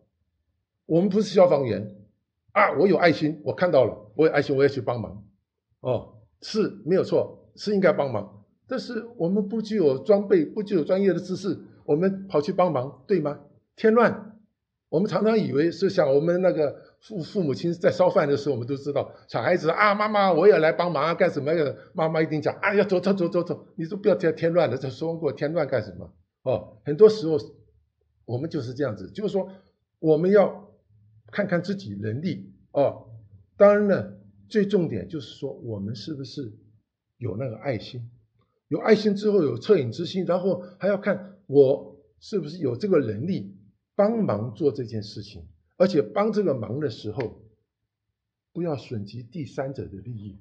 [0.86, 1.96] 我们不是消防员
[2.52, 5.24] 啊，我有爱心，我看到了，我有爱心，我也去帮忙。
[5.80, 8.44] 哦，是没有错，是应该帮忙。
[8.66, 13.40] 但是我们不具有装备，不具有专业的知识，我们跑去帮忙，对吗？
[13.76, 14.38] 添乱。
[14.88, 21.74] 我们常常以为是像我们那个父父母亲在烧饭的时候，我们都知道，小孩子啊，妈妈我也来帮忙啊，干什么呀？
[21.94, 26.12] 妈妈一定讲，哎呀，走走走走走，你都不要添添乱了，这说过添乱干什么？
[26.42, 27.38] 哦，很多时候
[28.24, 29.50] 我们就是这样子，就是说
[29.98, 30.70] 我们要
[31.32, 33.08] 看看自己能力哦。
[33.56, 34.12] 当然呢，
[34.48, 36.52] 最重点就是说我们是不是
[37.16, 38.10] 有那个爱心？
[38.68, 43.56] 有爱心之后有恻隐之心，然后还要看我是不是有这个能力。
[43.96, 45.46] 帮忙做这件事情，
[45.80, 47.40] 而且帮这个忙的时候，
[48.52, 50.38] 不要损及第三者的利益，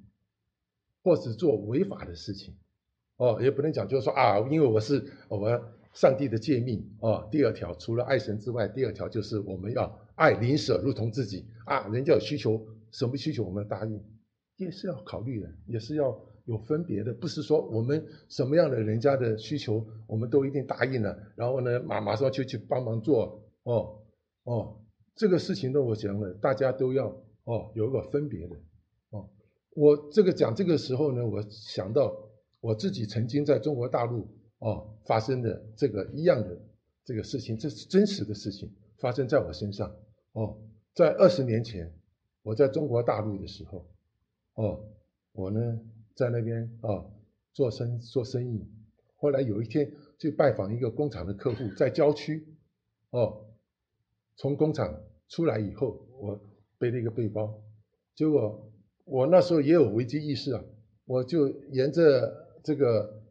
[1.02, 2.58] 或是做违法的事情。
[3.16, 5.62] 哦，也不能讲就是说啊，因为我是我们
[5.94, 7.30] 上帝的诫命哦。
[7.32, 11.88] 第二条，除了爱神之外，第二条就是我们要爱邻舍如同自己啊。
[11.88, 14.04] 人家有需求，什么需求我们答应，
[14.58, 16.20] 也是要考虑的，也是要。
[16.46, 24.02] 有分别的，不是说我们什么样的人家的需求，我们都一定答应了，然后呢马马上就去帮忙做哦
[24.46, 24.82] 哦，
[25.16, 27.08] 这个事情呢，我讲了，大家都要
[27.44, 28.56] 哦有一个分别的
[29.10, 29.30] 哦。
[29.76, 32.16] 我这个讲这个时候呢，我想到
[32.60, 34.28] 我自己曾经在中国大陆
[34.60, 36.62] 哦发生的这个一样的
[37.06, 39.96] 这个事情，这是真实的事情发生在我身上
[40.34, 40.58] 哦，
[40.94, 41.94] 在二十年前
[42.44, 43.86] 我在中国大陆的时候
[44.56, 44.84] 哦，
[45.34, 45.80] 我呢。
[46.16, 47.06] 在那边啊
[47.54, 48.68] 做生做生意，
[49.16, 52.46] 后来有一天去拜访一个工厂的客户，在郊区
[53.12, 53.46] 哦，
[54.40, 56.40] 从工厂出来以后，我
[56.78, 57.62] 背了一个背包，
[58.16, 58.72] 结果
[59.04, 60.64] 我那时候也有危机意识啊，
[61.04, 63.22] 我就沿着这个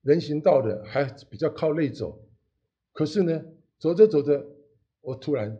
[0.00, 2.26] 人行道的还比较靠内走，
[2.92, 3.44] 可是呢，
[3.78, 4.42] 走着走着，
[5.02, 5.56] 我突然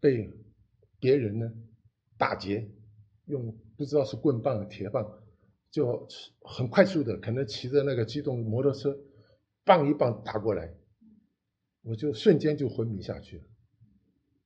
[0.00, 0.32] 被
[1.00, 1.52] 别人呢
[2.16, 2.70] 打劫，
[3.26, 5.04] 用不知道是棍棒铁棒。
[5.70, 6.08] 就
[6.40, 8.96] 很快速的，可能骑着那个机动摩托车，
[9.64, 10.74] 棒一棒打过来，
[11.88, 13.44] 我就瞬间就昏迷下去了，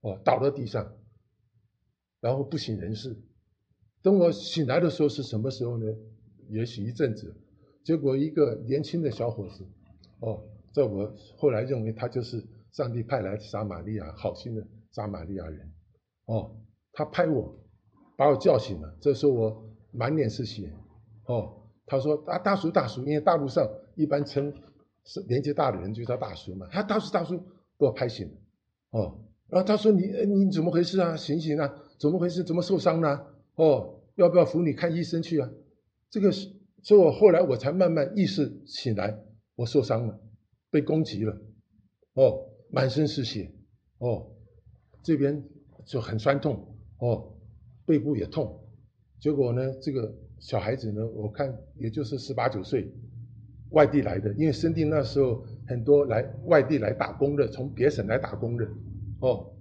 [0.02, 0.96] 哦，倒在地上，
[2.20, 3.20] 然后不省人事。
[4.00, 5.86] 等我醒来的时候是什么时候呢？
[6.48, 7.36] 也许一阵子。
[7.84, 9.66] 结果一个年轻的小伙子，
[10.20, 15.72] 哦，在我后来认为他就是上帝派来的撒玛利亚好心的撒玛利亚人，
[16.26, 16.56] 哦，
[16.92, 17.58] 他拍我，
[18.16, 18.96] 把我叫醒了。
[19.00, 20.72] 这时候我满脸是血。
[21.26, 24.52] 哦，他说啊，大叔大叔，因为大陆上一般称
[25.04, 26.66] 是年纪大的人就叫大叔嘛。
[26.70, 27.38] 他大叔大叔，
[27.76, 28.34] 把我拍醒了。
[28.90, 31.16] 哦，然后他说你你怎么回事啊？
[31.16, 31.74] 醒醒啊！
[31.98, 32.44] 怎么回事？
[32.44, 33.26] 怎么受伤呢？
[33.54, 35.50] 哦，要不要扶你看医生去啊？
[36.10, 36.48] 这个是，
[36.82, 39.18] 所以我后来我才慢慢意识起来，
[39.54, 40.20] 我受伤了，
[40.70, 41.36] 被攻击了。
[42.14, 43.52] 哦，满身是血。
[43.98, 44.30] 哦，
[45.02, 45.42] 这边
[45.86, 46.76] 就很酸痛。
[46.98, 47.34] 哦，
[47.86, 48.68] 背部也痛。
[49.20, 50.14] 结果呢，这个。
[50.42, 52.92] 小孩子呢，我看也就是十八九岁，
[53.72, 58.66] 外地来的，因为深定那时候很多来外地来打工的，从别省来打工的，
[59.20, 59.54] 哦，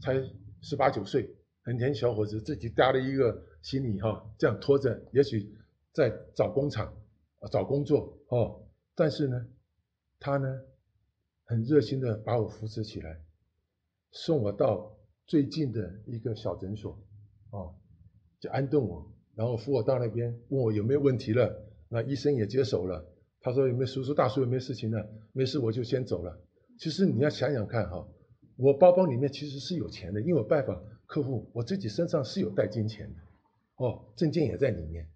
[0.00, 0.14] 才
[0.60, 1.28] 十八九岁，
[1.62, 5.54] 很年小伙子，自己搭了一个行李哈，这样拖着，也许
[5.92, 6.92] 在找工厂，
[7.50, 9.46] 找工作哦，但是呢，
[10.18, 10.60] 他呢，
[11.44, 13.20] 很热心的把我扶持起来，
[14.12, 16.98] 送我到最近的一个小诊所，
[17.50, 17.74] 哦，
[18.40, 19.10] 就安顿我。
[19.36, 21.63] 然后扶我到那边，问我有没有问题了。
[21.94, 23.06] 那医生也接手了。
[23.40, 24.98] 他说有没有叔叔大叔有没有事情呢？
[25.32, 26.36] 没事，我就先走了。
[26.76, 28.04] 其实你要想想看哈，
[28.56, 33.14] 我包包里面其实是有钱的，因为我拜访客户，我自己身上是有带金钱的。
[33.76, 35.06] 哦，证件也在里面。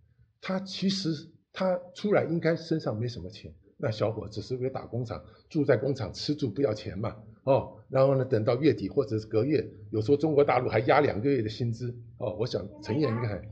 [0.41, 1.11] 他其实
[1.53, 3.53] 他出来应该身上没什么钱。
[3.77, 7.17] 那小伙子是为打工厂，住在工厂吃住不要钱嘛。
[7.43, 11.93] 哦，然后呢，等到月底或者是隔月，有时候中国大陆还压两个月的薪资。
[12.19, 13.43] 哦，我想陈燕应该还。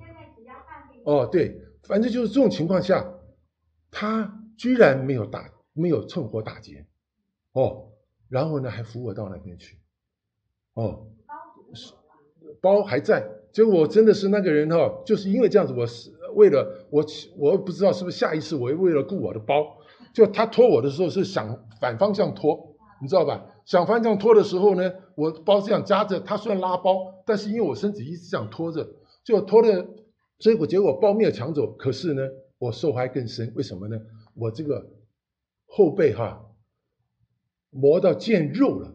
[1.05, 3.09] 哦，对，反正就是这种情况下，
[3.99, 6.85] 他居然没有打，没有趁火打劫，
[7.53, 7.93] 哦，
[8.29, 9.79] 然后呢还扶我到那边去，
[10.75, 11.07] 哦，
[12.61, 17.03] 包还在，结果我真的是那个人哈，就是因为这样子，我是为了我，
[17.39, 19.79] 我不知道是不是下一次我为了顾我的包，
[20.13, 23.47] 就他拖我的时候是想反方向拖，你知道吧？
[23.65, 28.87] 想反方向拖的时候呢，我包这样夹着，他虽然拉包，但是因为我身体一直这样拖着，
[29.25, 29.89] 就拖的。
[30.39, 32.23] 结果结果包没有抢走，可是呢，
[32.59, 33.53] 我受害更深。
[33.55, 34.01] 为什么呢？
[34.35, 34.91] 我这个
[35.67, 36.45] 后背哈
[37.71, 38.95] 磨到见肉了，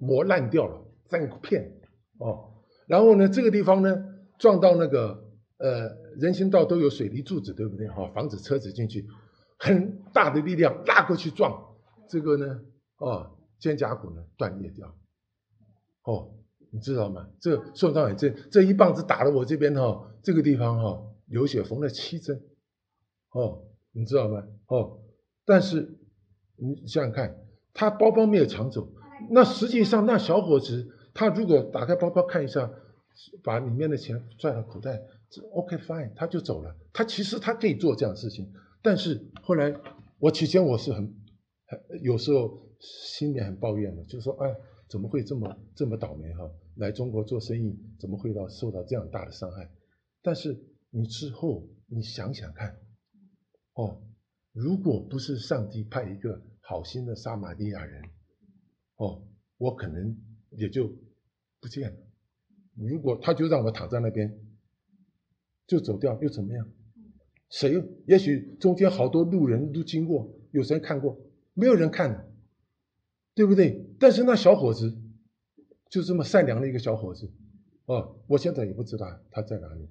[0.00, 1.80] 磨烂掉了，三片
[2.18, 2.52] 哦。
[2.86, 4.04] 然后呢，这个地方呢
[4.38, 5.88] 撞到那个呃
[6.18, 7.88] 人行道都有水泥柱子，对不对？
[7.88, 9.06] 哈，防止车子进去，
[9.58, 11.76] 很大的力量拉过去撞，
[12.08, 12.60] 这个呢，
[12.98, 14.94] 哦，肩胛骨呢断裂掉，
[16.04, 16.34] 哦，
[16.70, 17.28] 你知道吗？
[17.40, 22.42] 这受伤很重，这一棒子打了我这边哈，这个地方哈流血，缝了七针，
[23.32, 24.42] 哦，你知道吗？
[24.68, 25.00] 哦，
[25.44, 25.98] 但是
[26.56, 27.36] 你想想看，
[27.72, 28.88] 他包包没有抢走，
[29.30, 32.70] 那实际上那小伙子他如果打开包包看一下，
[33.42, 35.02] 把里面的钱拽到口袋
[35.52, 36.74] ，OK fine，他就走了。
[36.92, 39.74] 他其实他可以做这样的事情，但是后来
[40.18, 41.14] 我起先我是很
[41.66, 44.54] 很有时候心里很抱怨的，就说哎，
[44.88, 46.50] 怎么会这么这么倒霉哈？
[46.76, 49.70] 来中国做生意，怎么会到受到这样大的伤害？
[50.22, 50.58] 但是
[50.90, 52.74] 你之后你想想看，
[53.74, 54.02] 哦，
[54.52, 58.02] 如果不是上帝派一个好心的撒玛利亚人，
[58.96, 59.26] 哦，
[59.58, 60.16] 我可能
[60.50, 60.88] 也就
[61.60, 61.96] 不见了。
[62.74, 64.38] 如果他就让我躺在那边，
[65.66, 66.68] 就走掉又怎么样？
[67.50, 67.82] 谁？
[68.06, 71.18] 也许中间好多路人都经过，有谁看过？
[71.54, 72.32] 没有人看，
[73.34, 73.94] 对不对？
[73.98, 74.98] 但是那小伙子。
[75.90, 77.30] 就这么善良的一个小伙子，
[77.84, 79.86] 哦，我现在也不知道他在哪里，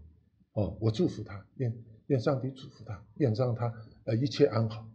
[0.54, 1.72] 哦，我祝福他，愿
[2.12, 4.86] 愿上帝祝福他，愿让他呃一切安好，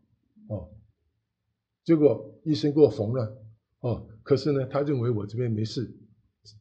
[0.49, 0.69] 哦，
[1.83, 3.43] 结果医生给我缝了，
[3.81, 5.97] 哦，可是呢，他认为我这边没事，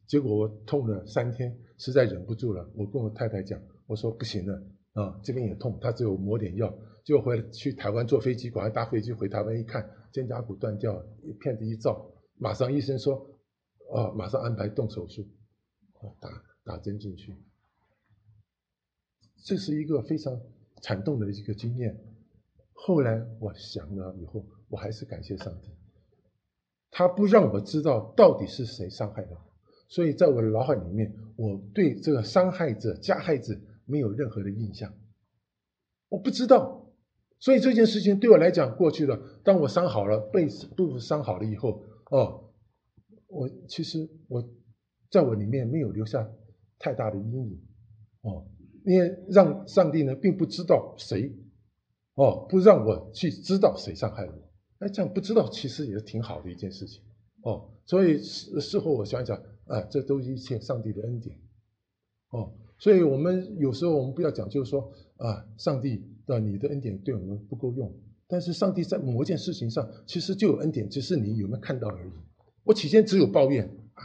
[0.06, 4.62] 结果我痛了三天，实在忍不住了，我跟我太太讲，我说不行了，
[4.94, 11.04] 啊，这边也痛，他只有抹点药，结果回来去台湾坐飞机，赶快搭飞机回台湾一看，肩胛骨断掉，
[11.38, 13.30] 片子一照，马上医生说。
[13.94, 15.24] 啊，马上安排动手术，
[16.20, 16.28] 打
[16.64, 17.32] 打针进去。
[19.46, 20.36] 这是一个非常
[20.82, 21.96] 惨痛的一个经验。
[22.72, 25.70] 后来我想了以后，我还是感谢上帝，
[26.90, 29.40] 他不让我知道到底是谁伤害的我，
[29.88, 34.92] 所以在我的脑海里面，我对这个伤害者、加害者没有任何的印象，
[36.08, 36.82] 我不知道。
[37.38, 39.40] 所以这件事情对我来讲过去了。
[39.44, 42.42] 当我伤好了，被部伤好了以后，哦。
[43.28, 44.42] 我其实我
[45.10, 46.28] 在我里面没有留下
[46.78, 47.60] 太大的阴影，
[48.22, 48.46] 哦，
[48.86, 51.30] 因为让上帝呢并不知道谁，
[52.14, 54.32] 哦，不让我去知道谁伤害我，
[54.78, 57.02] 哎，这样不知道其实也挺好的一件事情，
[57.42, 61.36] 哦，所以事事后我想一想，啊，这都是一切上帝的恩典，
[62.30, 67.92] 哦，所以我们有时候我们不要讲，就是说啊，上帝的你的恩典对我们不够用，
[68.28, 72.10] 但是上帝在某一件事情上其实就有恩典，只是你有没有看到而已。
[72.62, 74.02] 我起先只有抱怨啊，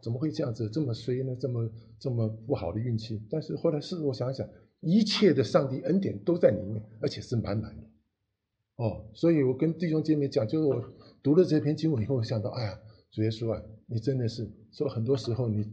[0.00, 1.36] 怎么会这样子这么衰呢？
[1.40, 3.22] 这么这么不好的运气。
[3.30, 4.48] 但是后来是我想想，
[4.80, 7.82] 一切的上帝恩典都在里面，而且是满满的。
[8.76, 10.84] 哦，所以我跟弟兄姐妹讲，就是我
[11.22, 12.78] 读了这篇经文以后，我想到，哎呀，
[13.10, 15.66] 主耶稣啊，你真的是说很多时候你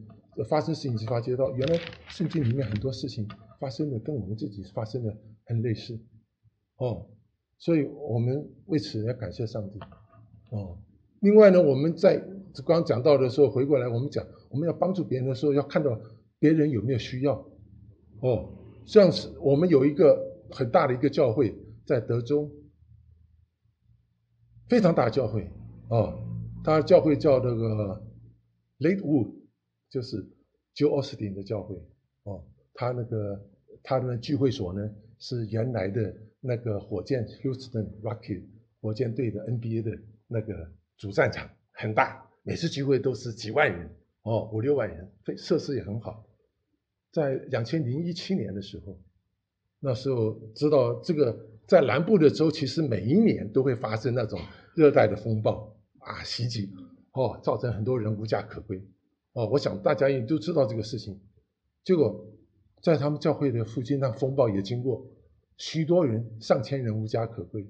[0.48, 3.28] 发生事情就发觉到，原来圣经里面很多事情
[3.60, 6.00] 发生的跟我们自己发生的很类似。
[6.78, 7.06] 哦，
[7.58, 9.80] 所以我们为此要感谢上帝。
[10.50, 10.78] 哦。
[11.20, 12.18] 另外呢，我们在
[12.66, 16.00] 刚刚讲到的时候，回过来我们讲，我们要帮助别人的时候，要看到
[16.44, 17.36] 别人有没有需要。
[18.20, 18.50] 哦，
[18.86, 22.52] 像是我们有一个很大的一个教会，在德州，
[24.68, 25.50] 非常大的教会
[25.88, 26.22] 哦，
[26.62, 28.04] 他教会叫那个
[28.80, 29.34] Latewood，
[29.90, 30.18] 就是
[30.76, 31.82] Joe Austin 的教会
[32.24, 33.50] 哦，他那个
[33.82, 38.44] 他的聚会所呢是原来的那个火箭 Houston Rocket
[38.82, 40.70] 火箭队的 NBA 的那个。
[40.96, 43.90] 主战场很大，每次聚会都是几万人
[44.22, 46.24] 哦，五六万人，设施也很好。
[47.14, 48.98] 在两千零一七年的时候，
[49.80, 54.40] 那时候知道这个在南部的州，其实每一年都会发生那种
[54.74, 56.72] 热带的风暴啊袭击
[57.12, 58.84] 哦，造成很多人无家可归
[59.34, 59.48] 哦。
[59.48, 61.22] 我想大家也都知道这个事情。
[61.84, 62.26] 结果
[62.82, 65.06] 在他们教会的附近，那风暴也经过，
[65.58, 67.68] 许多人上千人无家可归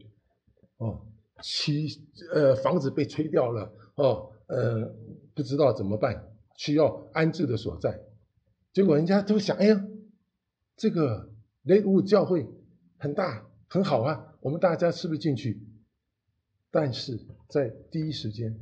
[0.77, 1.05] 哦。
[1.41, 1.87] 其
[2.33, 4.89] 呃房子被吹掉了哦，呃
[5.35, 7.99] 不知道怎么办，需要安置的所在。
[8.73, 9.87] 结果人家都想，哎呀，
[10.75, 12.47] 这个雷武教会
[12.97, 15.65] 很大很好啊，我们大家是不是进去？
[16.71, 17.19] 但是
[17.49, 18.59] 在第一时间，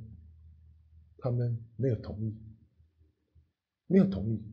[1.17, 2.37] 他们没有同意，
[3.87, 4.43] 没有同意，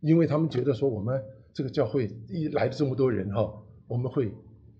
[0.00, 4.32] 因为他们觉得说我们这个教会一来这么多人哈，我们会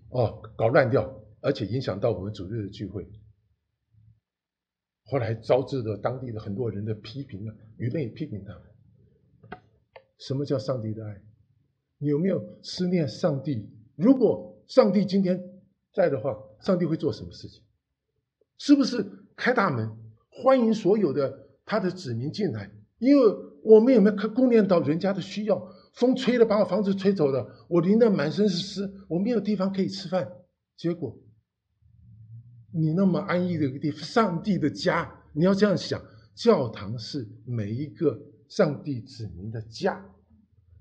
[0.09, 1.15] 哦搞乱掉。
[1.41, 3.09] 而且影响到我们主日的聚会，
[5.05, 8.68] 后来招致了当地的很多人的批评啊，舆论也批评他们。
[10.19, 11.21] 什么叫上帝的爱？
[11.97, 13.67] 你有没有思念上帝？
[13.95, 15.41] 如果上帝今天
[15.93, 17.63] 在的话，上帝会做什么事情？
[18.57, 19.05] 是不是
[19.35, 19.89] 开大门，
[20.29, 22.71] 欢迎所有的他的子民进来？
[22.99, 25.73] 因为我们有没有看顾念到人家的需要？
[25.93, 30.31] 风吹了，把我房子吹走了，我淋得满身是湿，我没有地方可以吃饭。
[30.77, 31.17] 结果，
[32.71, 36.01] 你那么安逸的一个地方，上帝的家，你要这样想，
[36.35, 40.05] 教堂是每一个上帝指明的家。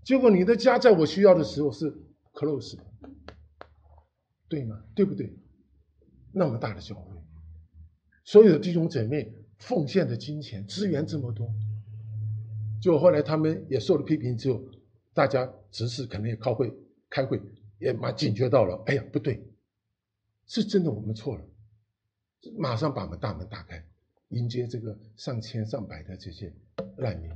[0.05, 1.97] 结果你的家在我需要的时候是
[2.33, 2.85] close 的，
[4.49, 4.83] 对吗？
[4.95, 5.33] 对不对？
[6.33, 7.15] 那么大的教会，
[8.25, 11.49] 所有的弟兄姐妹奉献的金钱资源这么多，
[12.81, 14.61] 就后来他们也受了批评之后。
[15.15, 16.73] 大家只是可能也开会，
[17.11, 17.43] 开会
[17.81, 18.81] 也蛮警觉到了。
[18.87, 19.43] 哎呀，不对，
[20.47, 21.45] 是真的我们错了，
[22.57, 23.85] 马上把门大门打开，
[24.29, 26.55] 迎接这个上千上百的这些
[26.97, 27.29] 难民，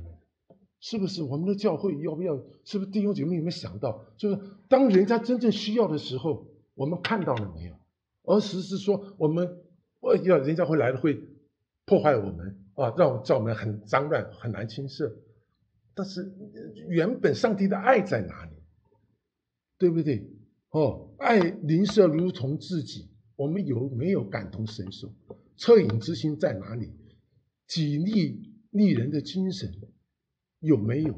[0.85, 1.23] 是不是？
[1.23, 2.35] 我们的教会要不要？
[2.65, 7.73] 是不是弟兄姐妹有没有想到，就是当人家真正需要的时候，我们看到了没有？
[8.23, 9.61] 而实是说，我们
[10.01, 11.17] 我要人家会来了，会
[11.85, 15.09] 破坏我们啊，让我们很脏乱，很难清澈。
[15.95, 16.29] 但是
[16.89, 18.51] 原本上帝的爱在哪里？
[19.77, 20.29] 对不对？
[20.71, 25.09] 哦，爱邻舍如同自己，我们有没有感同身受？
[25.57, 26.91] 恻隐之心在哪里？
[27.67, 29.71] 己利利人的精神
[30.63, 31.13] 有没有？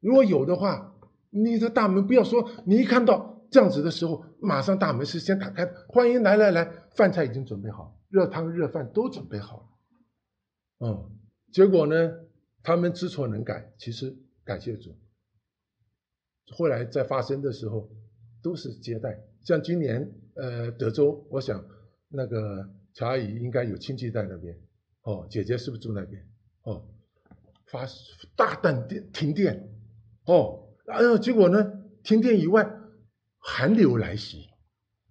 [0.00, 0.98] 如果有的话，
[1.30, 6.64] 你的大门不要说，你一看到这样子的时候，马上大门是先打开，欢迎来来来，
[6.96, 10.86] 饭菜已经准备好，热汤热饭都准备好了。
[10.86, 11.18] 嗯，
[11.52, 12.12] 结果呢？
[12.60, 14.14] 他们知错能改，其实
[14.44, 14.94] 感谢主。
[16.50, 17.88] 后来在发生的时候，
[18.42, 19.18] 都是接待。
[19.42, 21.64] 像今年，呃，德州，我想
[22.08, 24.58] 那个乔阿姨应该有亲戚在那边。
[25.02, 26.28] 哦，姐姐是不是住那边？
[26.62, 26.86] 哦，
[27.70, 27.86] 发
[28.36, 29.68] 大断电停电。
[30.24, 32.68] 哦，哎呦，结果呢，停电以外，
[33.38, 34.48] 寒流来袭，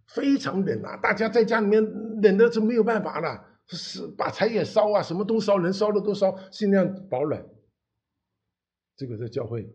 [0.08, 0.98] 非常冷啊！
[0.98, 1.84] 大家在家里面
[2.22, 3.46] 冷的是没有办法了。
[3.70, 7.46] 是把柴也烧啊，什么都烧，能烧的都烧，尽量保暖。
[8.96, 9.70] 这个在教会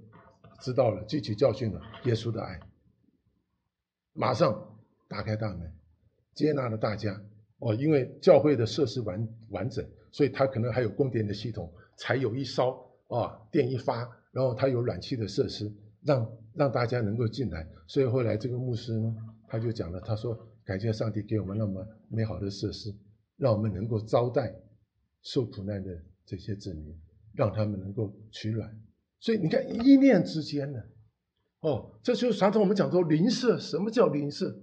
[0.63, 2.59] 知道了，汲取教训了，耶稣的爱，
[4.15, 4.79] 马上
[5.09, 5.71] 打开大门，
[6.35, 7.23] 接纳了大家。
[7.59, 15.73] 哦，因为教会的设施完完整，所以他可能还有供电的系统，柴油一烧啊，电一发，然后他有暖气的设施，
[16.03, 17.69] 让让大家能够进来。
[17.87, 19.15] 所以后来这个牧师呢，
[19.49, 22.95] 他就讲了，他说感谢上帝给我们那么美好的设施。
[23.39, 24.55] 让我们能够招待
[25.23, 25.91] 受苦难的
[26.25, 26.97] 这些子民，
[27.35, 28.71] 让他们能够取暖。
[29.19, 30.81] 所以你看，一念之间呢，
[31.61, 33.59] 哦，这就是常常我们讲说邻舍。
[33.59, 34.63] 什么叫邻舍？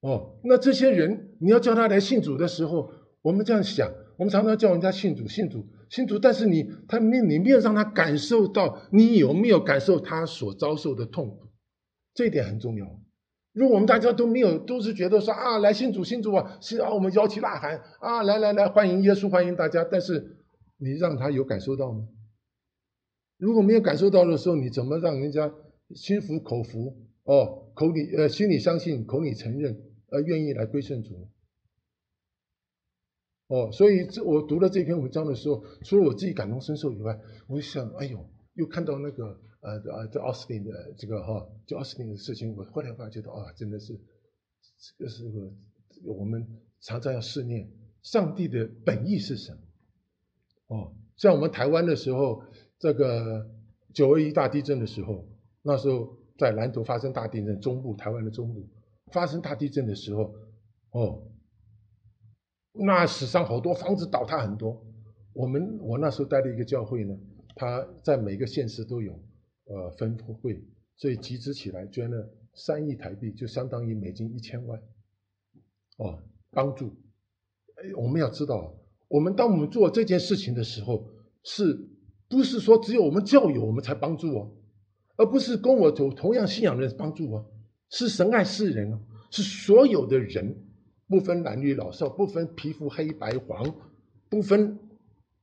[0.00, 2.90] 哦，那这些人你要叫他来信主的时候，
[3.22, 11.48] 我们这样想，我们常常叫人家信主、信主、信主，但是你他没你没有让他感受到，你有没有感受他所遭受的痛苦？
[12.14, 12.86] 这一点很重要。
[13.52, 19.82] 如果我们大家都没有，都是觉得说啊，来信主信主啊，是啊，我们摇旗呐喊啊，来来来，欢迎耶稣，欢迎大家。
[19.84, 20.36] 但是
[20.78, 22.06] 你让他有感受到吗？
[23.38, 25.52] 如果没有感受到的时候，你怎么让人家
[25.94, 26.96] 心服口服？
[27.24, 29.76] 哦，口里呃，心里相信，口里承认，
[30.10, 31.28] 呃，愿意来归顺主？
[33.48, 39.40] 哦，所以这我读了这篇文章的时候，除了我自己感同身受以外，我想，哎呦，又看到那个。
[39.62, 43.98] 呃呃，这奥斯汀的这个哈，就奥斯汀的事情，我后来发觉到啊，真的是
[44.98, 45.52] 这个是个
[46.04, 46.46] 我们
[46.82, 47.68] 常常要思念
[48.00, 49.52] 上帝的本意是什
[50.68, 50.76] 么？
[50.76, 52.44] 哦，像我们台湾的时候，
[52.78, 53.50] 这个
[53.92, 55.26] 九二一大地震的时候，
[55.62, 58.68] 那时候在南投发生大地震，中部台湾的中部
[59.10, 60.32] 发生大地震的时候，
[60.92, 61.26] 哦，
[62.78, 64.84] 那史上好多房子倒塌很多。
[65.32, 67.16] 我们我那时候待的一个教会呢，
[67.54, 69.12] 他在每个县市都有。
[69.68, 70.62] 呃，分会，
[70.94, 74.80] 所以集资起来捐了三亿台币，就相当于美金一千万，
[75.96, 76.22] 哦，
[76.52, 76.94] 帮助。
[77.96, 78.72] 我们要知道，
[79.08, 81.10] 我们当我们做这件事情的时候，
[81.42, 81.76] 是
[82.28, 84.52] 不是说只有我们教友我们才帮助哦，
[85.16, 87.44] 而不是跟我同同样信仰的人帮助哦，
[87.90, 89.00] 是神爱世人哦，
[89.32, 90.56] 是所有的人，
[91.08, 93.74] 不分男女老少，不分皮肤黑白黄，
[94.28, 94.78] 不分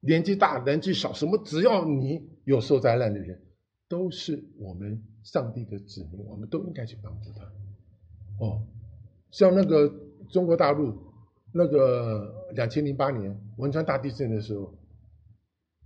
[0.01, 3.39] 年纪大年纪小，什么只要你有受灾难的人。
[3.89, 7.43] 都是我们上帝的子民，我们都应该去帮助他。
[8.43, 8.65] 哦，
[9.29, 9.87] 像那个
[10.29, 10.97] 中国大陆
[11.51, 14.73] 那个两千零八年汶川大地震的时候，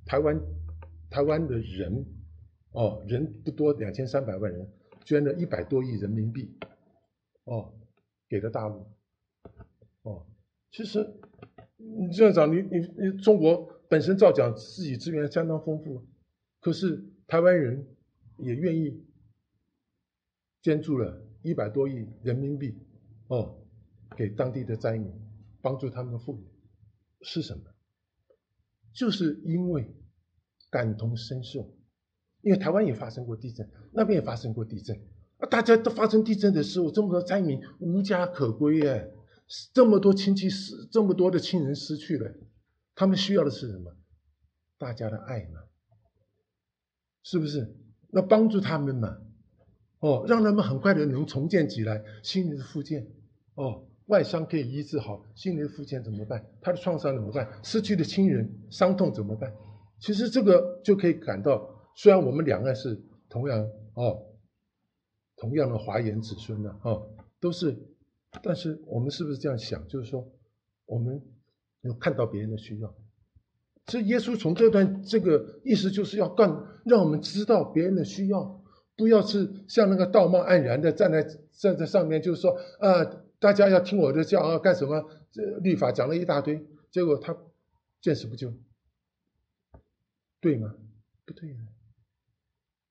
[0.05, 0.39] 台湾
[1.09, 2.05] 台湾的人
[2.71, 4.65] 哦人不多，两千三百万人
[5.03, 6.57] 捐了一百多亿人民币，
[7.43, 7.73] 哦
[8.29, 8.85] 给了大陆。
[10.07, 10.25] 哦，
[10.71, 10.99] 其实
[11.77, 16.05] 你这样讲，你你你中国本身照讲自己资源相当丰富，
[16.61, 17.85] 可是台湾人。
[18.39, 19.03] 也愿意
[20.61, 22.77] 捐助了一百多亿人民币，
[23.29, 23.57] 哦，
[24.15, 25.11] 给当地的灾民，
[25.59, 26.43] 帮助他们复原，
[27.21, 27.63] 是什么？
[28.93, 29.91] 就是因为
[30.69, 31.73] 感同身受，
[32.43, 34.95] 因为台湾也发生过地震，那边也发生过地震
[35.39, 39.11] 啊，大家都发生地震的时候，这么多灾民无家可归耶，
[39.73, 42.31] 这么多亲戚失，这么多的亲人失去了，
[42.95, 43.95] 他们需要的是什么？
[44.77, 45.61] 大家的爱嘛，
[47.23, 47.75] 是不是？
[48.09, 49.17] 那帮助他们嘛，
[49.99, 53.07] 哦，让他们很快的能重建起来，心灵的复健，
[53.55, 53.83] 哦。
[54.07, 56.41] 外伤可以医治好，心灵复健怎么办？
[56.61, 57.45] 他的创伤怎么办？
[57.61, 59.53] 失去的亲人伤痛怎么办？
[59.99, 63.59] 其实这个就可以感到，虽然我们两岸是同样
[63.95, 64.17] 哦，
[65.35, 67.05] 同样的华严子孙呢，哦，
[67.41, 67.77] 都是，
[68.43, 69.87] 但是我们是不是这样想？
[69.87, 70.31] 就是说，
[70.85, 71.21] 我们
[71.81, 72.93] 有看到别人的需要，
[73.87, 78.63] 所以耶稣从这段这个意思就是要干，让我们知道别人的需要，
[78.95, 83.27] 不要是像那个道貌岸然的站在站在上面，就是说，呃。
[83.39, 85.11] 大家要听我的教啊，干什么？
[85.29, 87.37] 这律法讲了一大堆，结果他
[88.01, 88.51] 见死不救，
[90.41, 90.73] 对吗？
[91.23, 91.59] 不对的。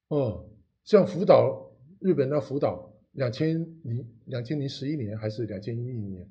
[0.07, 0.49] 哦，
[0.85, 6.27] 像福岛，日本的福岛，两千零两千零十一年还是两千一一年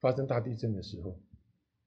[0.00, 1.18] 发生大地震的时候，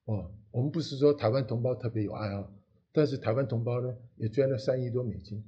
[0.06, 2.52] 哦，我们不是说台湾同胞特别有爱啊，
[2.92, 5.44] 但是台湾同胞呢也捐了三亿多美金，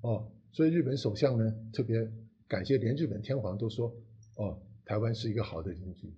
[0.00, 2.10] 哦，所以日本首相呢特别
[2.46, 3.94] 感谢，连日本天皇都说，
[4.36, 4.62] 哦。
[4.88, 6.14] 台湾是一个好的邻居，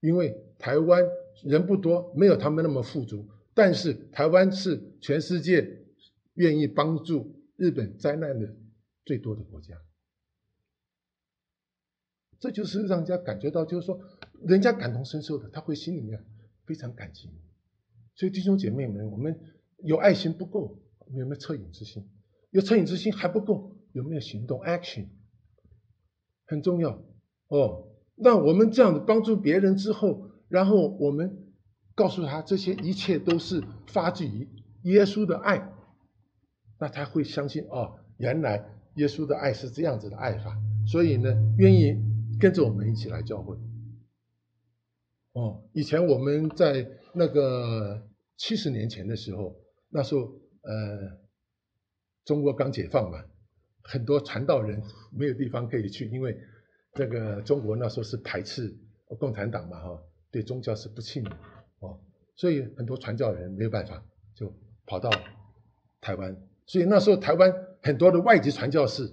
[0.00, 1.06] 因为台湾
[1.44, 5.84] 人不多，没有他们那么富足，但是台湾是全世界
[6.32, 8.56] 愿意帮助日本灾难的
[9.04, 9.76] 最多的国家。
[12.42, 14.00] 这就是让人家感觉到，就是说，
[14.42, 16.20] 人家感同身受的，他会心里面
[16.66, 17.30] 非常感激。
[18.16, 19.38] 所以弟兄姐妹们，我们
[19.84, 20.76] 有爱心不够，
[21.14, 22.10] 有没有恻隐之心？
[22.50, 25.06] 有恻隐之心还不够，有没有行动？Action
[26.44, 27.00] 很重要。
[27.46, 27.86] 哦，
[28.16, 31.54] 那我们这样子帮助别人之后，然后我们
[31.94, 34.48] 告诉他这些一切都是发自于
[34.82, 35.72] 耶稣的爱，
[36.80, 42.10] 那他会相信哦，原来耶稣的爱是这样子的爱法，所以呢，愿意
[42.42, 43.56] 跟着我们一起来教会。
[45.32, 49.56] 哦，以前我们在那个七十年前的时候，
[49.88, 50.22] 那时候
[50.62, 51.18] 呃，
[52.24, 53.24] 中国刚解放嘛，
[53.82, 54.82] 很多传道人
[55.12, 56.36] 没有地方可以去，因为。
[56.94, 58.70] 这个中国那时候是排斥
[59.18, 61.30] 共产党嘛，哈，对宗教是不信的，
[61.78, 61.98] 哦，
[62.36, 65.08] 所以很多传教人没有办法，就跑到
[66.02, 66.36] 台湾。
[66.66, 67.50] 所以那时候台湾
[67.82, 69.10] 很多的外籍传教士，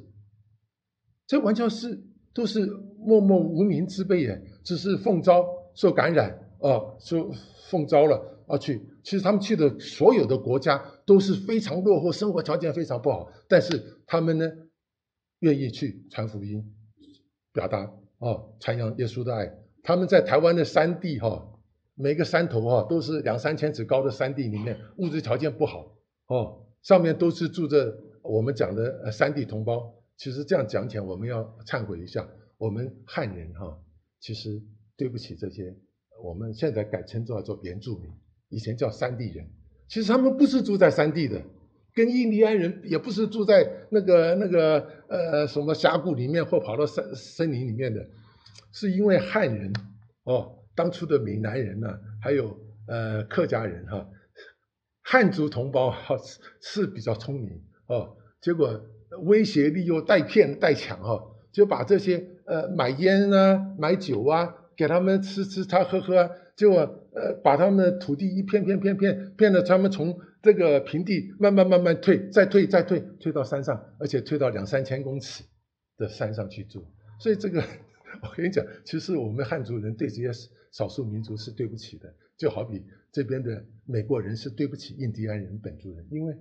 [1.26, 2.04] 这传教士
[2.34, 2.66] 都是
[2.98, 7.32] 默默无名之辈耶，只是奉召受感染，哦，受
[7.70, 8.82] 奉召了而去。
[9.04, 14.52] 其实他们去的所有的国家都是非常落后，生活条件非常不好，但是他们呢，
[15.40, 16.76] 愿意去传福音。
[17.52, 19.52] 表达哦，传扬耶稣的爱。
[19.82, 21.50] 他们在台湾的山地哈，
[21.96, 25.96] 每个山头哈都是两三千尺高的山地里面，物质条件不好
[26.28, 29.96] 哦，上面都是住着我们讲的呃山地同胞。
[30.20, 33.82] 其实这样讲起来，我们要忏悔一下，我们汉人哈，
[34.20, 34.62] 其实
[34.98, 35.74] 对不起这些，
[36.22, 38.12] 我们现在改称叫做原住民，
[38.50, 39.48] 以前叫山地人，
[39.88, 41.42] 其实他们不是住在山地的。
[41.96, 48.06] 跟印第安人也不是住在那个那个呃什么峡谷里面或跑到森森林里面的，
[48.74, 49.74] 是因为汉人
[50.24, 52.58] 哦，当初的闽南人呢，还有
[52.88, 54.08] 呃客家人哈，
[55.02, 58.80] 汉族同胞哈是是比较聪明哦，结果
[59.24, 66.78] 威胁利诱带骗带抢哈，就把这些呃买烟啊买酒啊给他们吃吃他喝喝，结果
[67.14, 70.20] 呃把他们的土地一片片片片骗的他们从。
[70.42, 75.44] 这个平地慢慢慢慢退，再退再退，退到山上，而且退到两三千公尺
[75.98, 76.88] 的山上去住。
[77.20, 77.62] 所以这个，
[78.24, 80.32] 我跟你讲，其实我们汉族人对这些
[80.72, 86.34] 少数民族是对不起的，就好比这边的美国人是对不起印第安人本族人，因为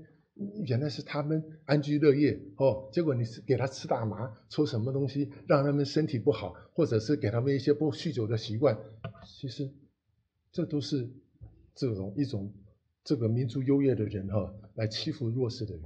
[0.66, 8.78] 原来是他们安居乐业哦，结果你是给他吃大麻、抽什么东西，让他们身体不好，或者是给他们一些不酗酒的习惯，
[9.26, 9.70] 其实
[10.52, 11.10] 这都是
[11.74, 12.52] 这种一种。
[13.04, 15.82] 这个民族优越的人哈，来欺负弱势的人，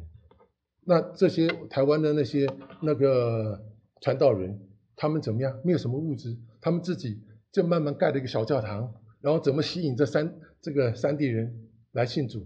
[0.80, 2.48] 那这些台湾的那些
[2.82, 3.64] 那个
[4.00, 4.60] 传道人，
[4.96, 5.60] 他们怎么样？
[5.62, 7.22] 没有什么物质，他们自己
[7.52, 12.44] 就慢慢盖了一个小教堂，然后怎么吸引这三这个三地人来信主？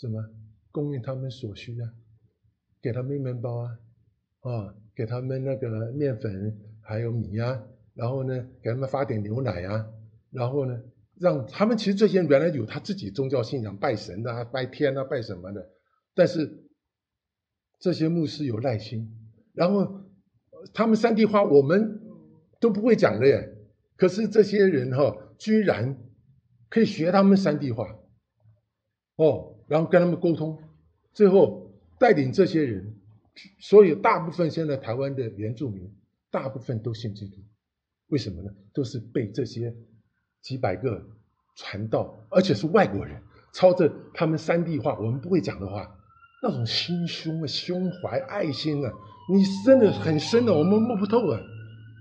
[0.00, 0.28] 怎么
[0.70, 1.90] 供应他们所需啊？
[2.82, 3.78] 给他们面包啊，
[4.40, 7.62] 啊，给他们那个面粉还有米啊，
[7.94, 9.86] 然后呢，给他们发点牛奶啊，
[10.30, 10.80] 然后呢？
[11.18, 15.68] 让他们其实这些人原来有他自己宗教信仰，拜神啊、拜天啊、拜什么的，
[16.14, 16.64] 但是
[17.78, 19.06] 这些牧师有耐心，
[19.52, 20.06] 然后
[20.72, 22.00] 他们三地话我们
[22.58, 23.54] 都不会讲的耶。
[23.98, 25.94] 可是这些人哈，居然
[26.70, 27.98] 可以学他们山地话，
[29.16, 30.58] 哦，然后跟他们沟通，
[31.14, 32.92] 最后带领这些人，
[33.60, 35.88] 所以大部分现在台湾的原住民，
[36.28, 37.36] 大部分都信基督，
[38.08, 38.50] 为什么呢？
[38.74, 39.72] 都是被这些
[40.42, 41.00] 几百个
[41.54, 45.96] 传道，而且是外国人，操着他们山地话，我们不会讲的话，
[46.42, 48.92] 那种心胸啊、胸怀、爱心啊，
[49.32, 51.40] 你真的很深的，我们摸不透啊，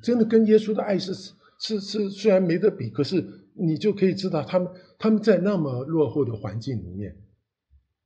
[0.01, 1.13] 真的跟耶稣的爱是。
[1.61, 3.21] 是是，虽然没得比，可是
[3.53, 7.13] 你就可以知道，他们他们在那么落后的环境里面，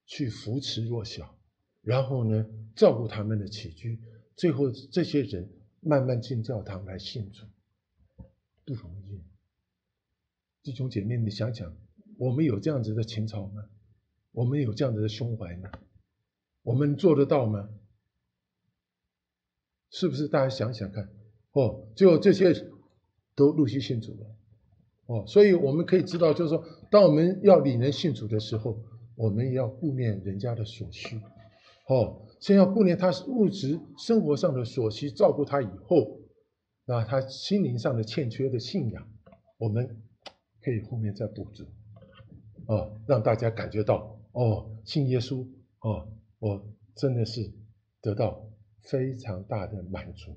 [0.05, 1.37] 去扶持弱小，
[1.81, 2.45] 然后呢，
[2.75, 3.99] 照顾他们的起居，
[4.35, 5.49] 最后这些人
[5.79, 7.45] 慢慢进教堂来信主，
[8.65, 9.21] 不容易。
[10.61, 11.75] 弟兄姐妹，你想想，
[12.17, 13.69] 我们有这样子的情操吗？
[14.31, 15.71] 我们有这样子的胸怀吗？
[16.61, 17.69] 我们做得到吗？
[19.89, 20.27] 是不是？
[20.27, 21.09] 大家想想看，
[21.51, 22.71] 哦，就这些。
[23.35, 24.35] 都陆续信主了，
[25.07, 28.79] 哦，所以我们可以知道，就是说，当我们要领人信主的时候，
[29.15, 31.19] 我们也要顾念人家的所需，
[31.87, 36.19] 哦，先要顾念他物质生活上的所需，照顾他以后，
[36.85, 39.07] 那他心灵上的欠缺的信仰，
[39.57, 40.01] 我们
[40.61, 41.65] 可以后面再补足，
[42.65, 45.47] 哦，让大家感觉到，哦，信耶稣，
[45.79, 46.07] 哦，
[46.39, 47.53] 我真的是
[48.01, 48.49] 得到
[48.81, 50.31] 非常大的满足，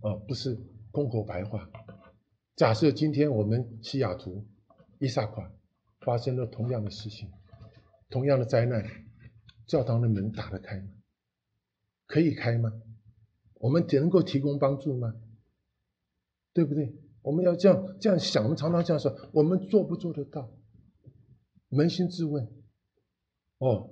[0.00, 0.56] 啊，不是
[0.92, 1.68] 空口白话。
[2.56, 4.44] 假设今天我们西雅图、
[4.98, 5.52] 伊萨卡
[6.00, 7.30] 发生了同样的事情，
[8.10, 8.84] 同样的灾难，
[9.66, 10.88] 教堂的门打得开吗？
[12.06, 12.72] 可以开吗？
[13.54, 15.14] 我们能够提供帮助吗？
[16.52, 16.94] 对不对？
[17.22, 20.50] 我们要这样这样想，我们常常这样说：我们做不做得到？
[21.70, 22.48] 扪心自问。
[23.58, 23.90] 哦，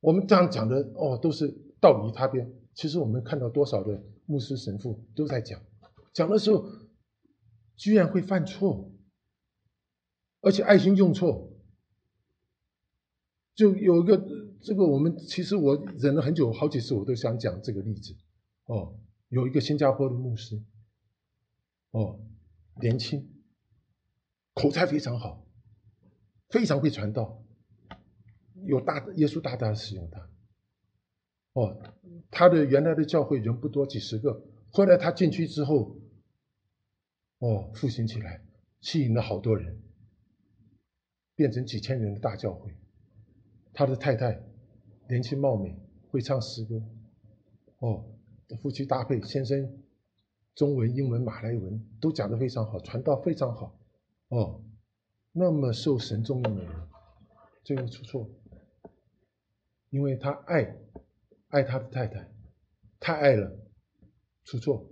[0.00, 2.52] 我们这样讲的哦，都是道理他边。
[2.74, 5.60] 其实我们看到多少的牧师神父都在讲，
[6.12, 6.66] 讲的时候。
[7.78, 8.90] 居然会犯错，
[10.40, 11.52] 而且爱心用错，
[13.56, 14.16] 就有一个
[14.60, 18.14] 这个我们其实我忍了很久，好几次我都想讲这个例子。
[18.66, 18.96] 哦，
[19.28, 20.62] 有一个新加坡的牧师，
[21.90, 22.20] 哦，
[22.80, 23.28] 年轻，
[24.54, 25.44] 口才非常好，
[26.50, 27.42] 非常会传道，
[28.66, 30.30] 有大耶稣大大的使用他。
[31.54, 31.80] 哦，
[32.30, 35.98] 他的原来的教会人不多，几十个，后来他进去之后。
[37.38, 38.42] 哦，复兴起来，
[38.80, 39.78] 吸引了好多人，
[41.34, 42.74] 变成几千人的大教会。
[43.76, 44.42] 他的太太
[45.06, 45.78] 年轻貌美，
[46.10, 46.82] 会唱诗歌。
[47.80, 48.02] 哦，
[48.62, 49.70] 夫妻搭配，先生
[50.54, 53.78] 中文、英文、马来文都讲得非常好，传道非常好。
[54.28, 54.64] 哦，
[55.30, 56.72] 那么受神重用的人，
[57.62, 58.26] 最后出错，
[59.90, 60.74] 因为他爱
[61.48, 62.32] 爱他的太太，
[62.98, 63.58] 太爱了，
[64.44, 64.90] 出错。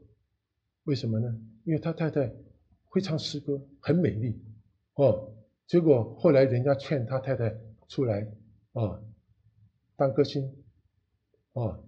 [0.83, 1.41] 为什么呢？
[1.65, 2.31] 因为他太太
[2.85, 4.45] 会唱诗歌，很美丽，
[4.97, 5.35] 哦，
[5.67, 7.57] 结果后来人家劝他太太
[7.89, 8.31] 出来，
[8.75, 9.03] 啊，
[9.97, 10.45] 当歌星，
[11.55, 11.83] 啊，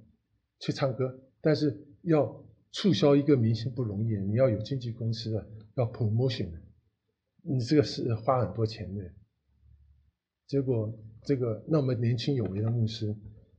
[0.59, 6.59] 去唱歌，但是要促销一个明星不容易，你要有经纪公司的，要 promotion 的，
[7.43, 9.05] 你这个是花很多钱的。
[10.47, 13.15] 结果这个那么年轻有为的牧师，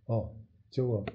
[0.05, 0.35] 哦，
[0.71, 1.05] 结果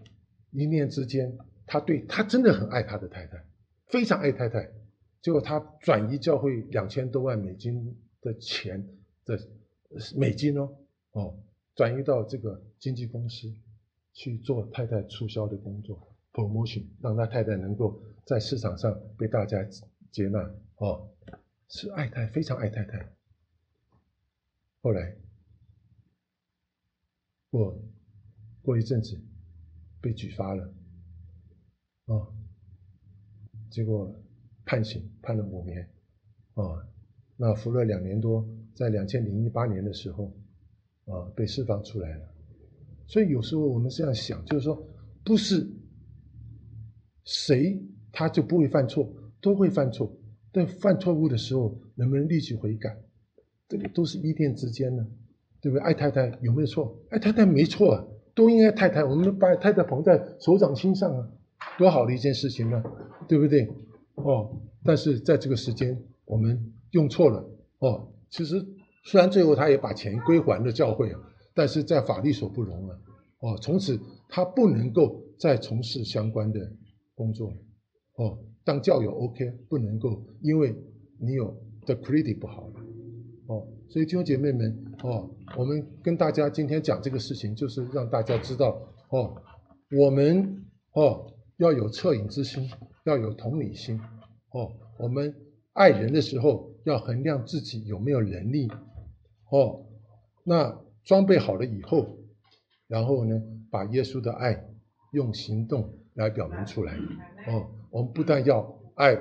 [0.51, 1.37] 一念之间，
[1.67, 3.43] 他对他真的很爱他的太太，
[3.87, 4.71] 非常爱太太。
[5.23, 8.87] 结果他转移教会两千多万美金的钱
[9.25, 9.39] 的
[10.17, 10.77] 美金哦
[11.13, 11.39] 哦，
[11.75, 13.53] 转移到这个经纪公司
[14.13, 19.63] 去做太太促销的工作，promotion，让他太太能够在市场上被大家
[20.11, 20.39] 接纳
[20.77, 21.09] 哦，
[21.69, 23.13] 是爱太非常爱太太。
[24.83, 25.17] 后来
[27.51, 27.79] 过
[28.63, 29.21] 过一阵子
[30.01, 30.75] 被举发了，
[32.07, 32.35] 哦，
[33.71, 34.15] 结果。
[34.65, 35.91] 判刑判了五年，
[36.55, 36.89] 啊，
[37.37, 38.47] 那服了两年多，
[38.77, 40.33] 在两千零一八年的时候，
[41.13, 42.29] 啊，被释放出来了。
[43.07, 44.83] 所以有时候我们这样想，就是说，
[45.25, 45.69] 不是
[47.25, 50.11] 谁他就不会犯错，都会犯错。
[50.51, 52.95] 但犯错误的时候，能不能立即悔改，
[53.69, 55.07] 这个都是一念之间呢，
[55.61, 55.83] 对不对？
[55.83, 56.99] 爱太太有没有错？
[57.11, 58.05] 爱太太没错啊，
[58.35, 61.31] 都应该太太，我们把太太捧在手掌心上啊，
[61.79, 62.83] 多好的一件事情呢，
[63.27, 63.67] 对不对？
[64.17, 64.55] 哦，
[64.85, 67.49] 但是在这个时间我们用错了
[67.79, 68.13] 哦。
[68.29, 68.63] 其实
[69.05, 71.21] 虽然最后他也把钱归还了教会啊，
[71.55, 72.97] 但是在法律所不容啊。
[73.41, 73.99] 哦，从此
[74.29, 76.61] 他不能够再从事相关的
[77.15, 77.57] 工作了。
[78.17, 80.75] 哦，当教友 OK，不能够，因为
[81.19, 82.75] 你有的 credit 不好了。
[83.49, 88.81] 哦，所以弟兄姐妹们，哦，我们跟大家今天讲这个事情，就是让大家知道，
[89.11, 89.35] 哦，
[89.99, 92.69] 我们哦要有恻隐之心。
[93.05, 93.99] 要有同理心，
[94.53, 95.35] 哦，我们
[95.73, 98.71] 爱人的时候要衡量自己有没有能力，
[99.53, 99.85] 哦，
[100.45, 102.17] 那装备好了以后，
[102.87, 103.39] 然后呢，
[103.71, 104.67] 把耶稣的爱
[105.13, 106.97] 用行动来表明出来，
[107.49, 109.15] 哦，我们不但要爱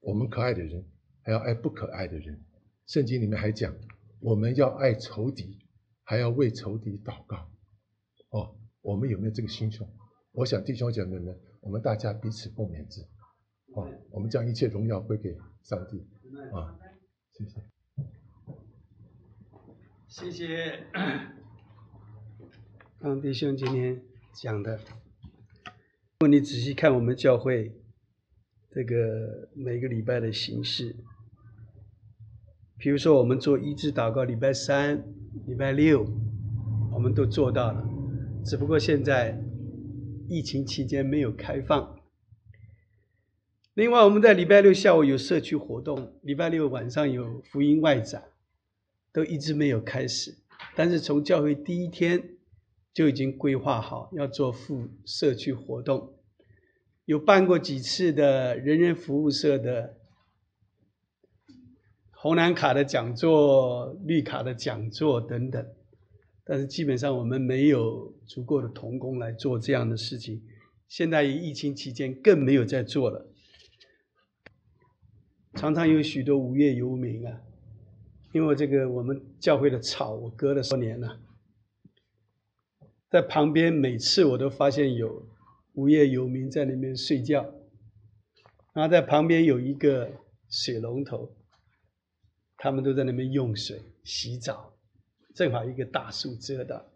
[0.00, 0.84] 我们可爱的人，
[1.24, 2.40] 还要爱不可爱的人。
[2.86, 3.74] 圣经里面还讲，
[4.20, 5.58] 我们要爱仇敌，
[6.04, 7.50] 还要为仇敌祷告。
[8.30, 9.84] 哦，我们有没有这个心胸？
[10.30, 13.00] 我想弟兄姐妹们，我们大家彼此共勉之。
[13.74, 16.06] 哦，我们将一切荣耀归给上帝。
[16.52, 16.78] 啊，
[17.32, 17.79] 谢谢。
[20.10, 20.86] 谢谢，
[22.98, 24.02] 刚弟兄今天
[24.34, 24.74] 讲的。
[24.74, 24.82] 如
[26.18, 27.72] 果你仔细看我们教会
[28.72, 30.96] 这个每个礼拜的形式，
[32.76, 35.00] 比如说我们做一致祷告，礼拜三、
[35.46, 36.04] 礼拜六，
[36.92, 37.88] 我们都做到了，
[38.44, 39.40] 只不过现在
[40.28, 41.96] 疫情期间没有开放。
[43.74, 48.24] 另外，我们在礼拜六下午有社区活动，礼拜六晚上有福音外展，
[49.12, 50.38] 都一直没有开始。
[50.76, 52.36] 但是从教会第一天
[52.92, 56.14] 就已经规划好要做副社区活动，
[57.04, 59.96] 有办过几次的人人服务社的
[62.10, 65.66] 红蓝卡的讲座、绿卡的讲座等等。
[66.44, 70.42] 但是基本上我们没有足够的童工来做这样的事情。
[70.88, 73.30] 现在疫情期间更没有在做了。
[75.54, 77.40] 常常有许多无业游民啊，
[78.32, 81.18] 因为这个我们教会的草我割了多年了，
[83.10, 85.26] 在旁边每次我都发现有
[85.74, 87.42] 无业游民在那边睡觉，
[88.72, 90.10] 然后在旁边有一个
[90.48, 91.34] 水龙头，
[92.56, 94.74] 他们都在那边用水洗澡，
[95.34, 96.86] 正好一个大树遮到。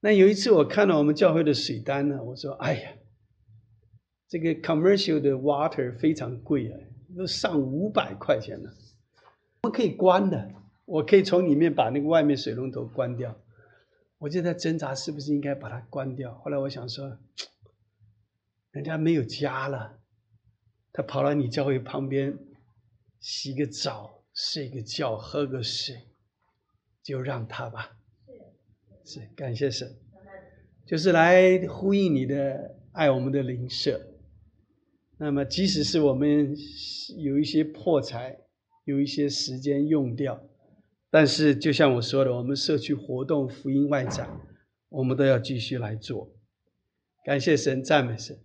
[0.00, 2.92] 那有一次我看到我们教会的水单呢，我说：“哎呀，
[4.28, 6.78] 这个 commercial 的 water 非常贵啊。”
[7.16, 8.70] 都上五百块钱了，
[9.66, 10.52] 们可以关的，
[10.84, 13.36] 我可以从里面把那个外面水龙头关掉。
[14.18, 16.34] 我就在挣扎是不是应该把它关掉。
[16.34, 17.18] 后来我想说，
[18.70, 19.98] 人家没有家了，
[20.92, 22.38] 他跑到你教会旁边
[23.20, 25.96] 洗个澡、睡个觉、喝个水，
[27.02, 27.96] 就让他吧。
[29.04, 29.96] 是感谢神，
[30.86, 34.00] 就是来呼应你的爱我们的灵舍。
[35.18, 36.56] 那么，即使是我们
[37.18, 38.38] 有一些破财，
[38.86, 40.40] 有一些时间用掉，
[41.10, 44.40] 但是就像我说的，我们社区活动、福音外展，
[44.88, 46.32] 我们都要继续来做。
[47.24, 48.38] 感谢神，赞美神。